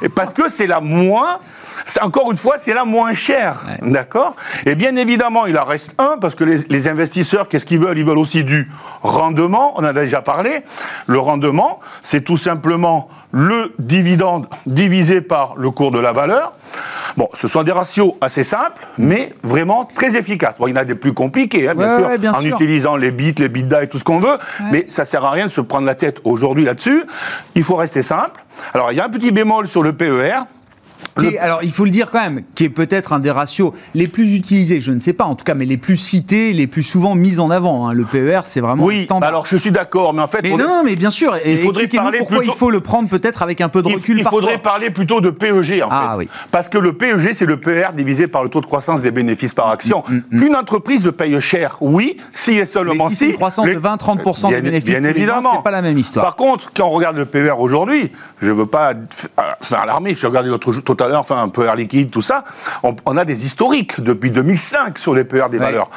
[0.00, 1.38] sait parce que c'est la moins,
[2.02, 3.62] encore une fois, c'est la moins chère.
[3.82, 4.36] D'accord?
[4.66, 7.98] Et bien évidemment, il en reste un, parce que les, investisseurs, qu'est-ce qu'ils veulent?
[7.98, 8.70] Ils veulent aussi du
[9.02, 10.62] rendement, on en a déjà parlé.
[11.06, 16.52] Le rendement, c'est tout simplement le dividende divisé par le cours de la valeur.
[17.16, 20.58] Bon, ce sont des ratios assez simples, mais vraiment très efficaces.
[20.58, 23.34] Bon, il y en a des plus compliqués, hein, bien, sûr, en utilisant les bits,
[23.38, 24.38] les bitdas et tout ce qu'on veut,
[24.72, 27.04] mais ça sert à rien de se prendre la tête aujourd'hui là-dessus.
[27.54, 28.40] Il faut rester simple.
[28.74, 30.40] Alors, il y a un petit bémol sur le PER
[31.40, 34.34] alors, il faut le dire quand même, qui est peut-être un des ratios les plus
[34.34, 37.14] utilisés, je ne sais pas en tout cas, mais les plus cités, les plus souvent
[37.14, 37.88] mis en avant.
[37.88, 37.92] Hein.
[37.92, 39.28] Le PER, c'est vraiment oui, standard.
[39.28, 40.42] alors je suis d'accord, mais en fait...
[40.42, 43.60] Mais non, mais bien sûr, il faudrait parler pourquoi il faut le prendre peut-être avec
[43.60, 46.28] un peu de recul Il, il faudrait parler plutôt de PEG, en ah, Oui.
[46.50, 49.54] Parce que le PEG, c'est le PER divisé par le taux de croissance des bénéfices
[49.54, 50.02] par action.
[50.08, 50.40] Mm, mm, mm.
[50.40, 53.16] Qu'une entreprise le paye cher, oui, si et seulement si...
[53.16, 55.52] si une croissance de 20-30% des bénéfices bien évidemment.
[55.54, 56.24] c'est pas la même histoire.
[56.24, 58.10] Par contre, quand on regarde le PER aujourd'hui,
[58.40, 58.94] je ne veux pas
[59.60, 62.44] faire l'armée, je regardé l'autre jour tout enfin un PER liquide, tout ça,
[62.82, 65.90] on, a des historiques depuis 2005 sur les PER des valeurs.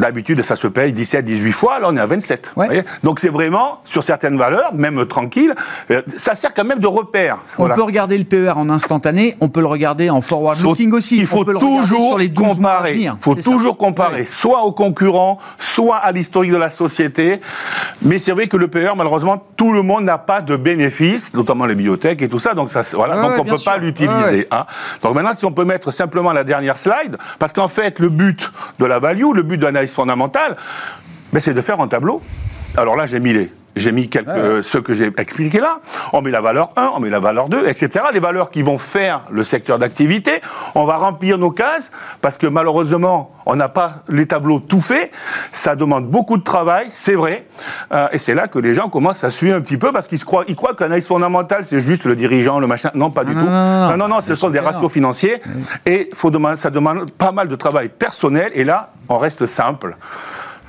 [0.00, 2.54] D'habitude, ça se paye 17, 18 fois, là on est à 27.
[3.02, 5.54] Donc c'est vraiment, sur certaines valeurs, même tranquille,
[5.90, 7.38] euh, ça sert quand même de repère.
[7.58, 11.18] On peut regarder le PER en instantané, on peut le regarder en forward looking aussi.
[11.18, 12.96] Il faut toujours comparer.
[12.96, 17.40] Il faut toujours comparer, soit aux concurrents, soit à l'historique de la société.
[18.02, 21.66] Mais c'est vrai que le PER, malheureusement, tout le monde n'a pas de bénéfices, notamment
[21.66, 22.54] les bibliothèques et tout ça.
[22.54, 24.46] Donc, ça, voilà, donc on ne peut pas l'utiliser.
[24.50, 24.64] Hein.
[25.02, 28.50] Donc maintenant, si on peut mettre simplement la dernière slide, parce qu'en fait, le but
[28.78, 30.56] de la value, le but de l'analyse fondamentale,
[31.32, 32.22] ben, c'est de faire un tableau.
[32.76, 35.80] Alors là, j'ai mis les j'ai mis quelques, ce que j'ai expliqué là.
[36.12, 38.06] On met la valeur 1, on met la valeur 2, etc.
[38.12, 40.40] Les valeurs qui vont faire le secteur d'activité.
[40.74, 41.90] On va remplir nos cases
[42.20, 45.10] parce que malheureusement, on n'a pas les tableaux tout faits.
[45.52, 47.46] Ça demande beaucoup de travail, c'est vrai.
[47.92, 50.24] Euh, et c'est là que les gens commencent à suivre un petit peu parce qu'ils
[50.24, 52.90] croient, ils croient qu'analyse fondamentale, c'est juste le dirigeant, le machin.
[52.94, 53.38] Non, pas du tout.
[53.40, 55.40] Non, non, non, ce sont des ratios financiers.
[55.86, 58.50] Et faut demander, ça demande pas mal de travail personnel.
[58.54, 59.96] Et là, on reste simple.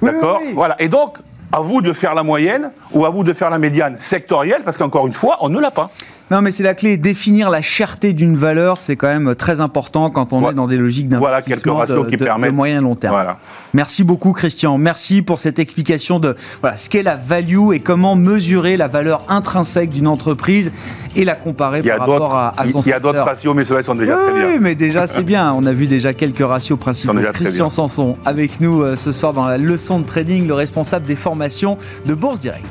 [0.01, 0.75] D'accord Voilà.
[0.79, 1.17] Et donc,
[1.51, 4.77] à vous de faire la moyenne ou à vous de faire la médiane sectorielle, parce
[4.77, 5.89] qu'encore une fois, on ne l'a pas.
[6.31, 6.95] Non, mais c'est la clé.
[6.95, 10.77] Définir la cherté d'une valeur, c'est quand même très important quand on est dans des
[10.77, 12.53] logiques d'investissement voilà ratios qui de, permettent.
[12.53, 13.13] moyen long terme.
[13.13, 13.37] Voilà.
[13.73, 14.77] Merci beaucoup, Christian.
[14.77, 19.25] Merci pour cette explication de voilà, ce qu'est la value et comment mesurer la valeur
[19.27, 20.71] intrinsèque d'une entreprise
[21.17, 23.83] et la comparer par rapport à, à son Il y a d'autres ratios, mais ceux-là
[23.83, 24.47] sont déjà très bien.
[24.53, 25.51] Oui, mais déjà, c'est bien.
[25.53, 27.13] On a vu déjà quelques ratios principaux.
[27.33, 31.17] Christian Sanson avec nous euh, ce soir dans la leçon de trading, le responsable des
[31.17, 32.65] formations de Bourse Direct.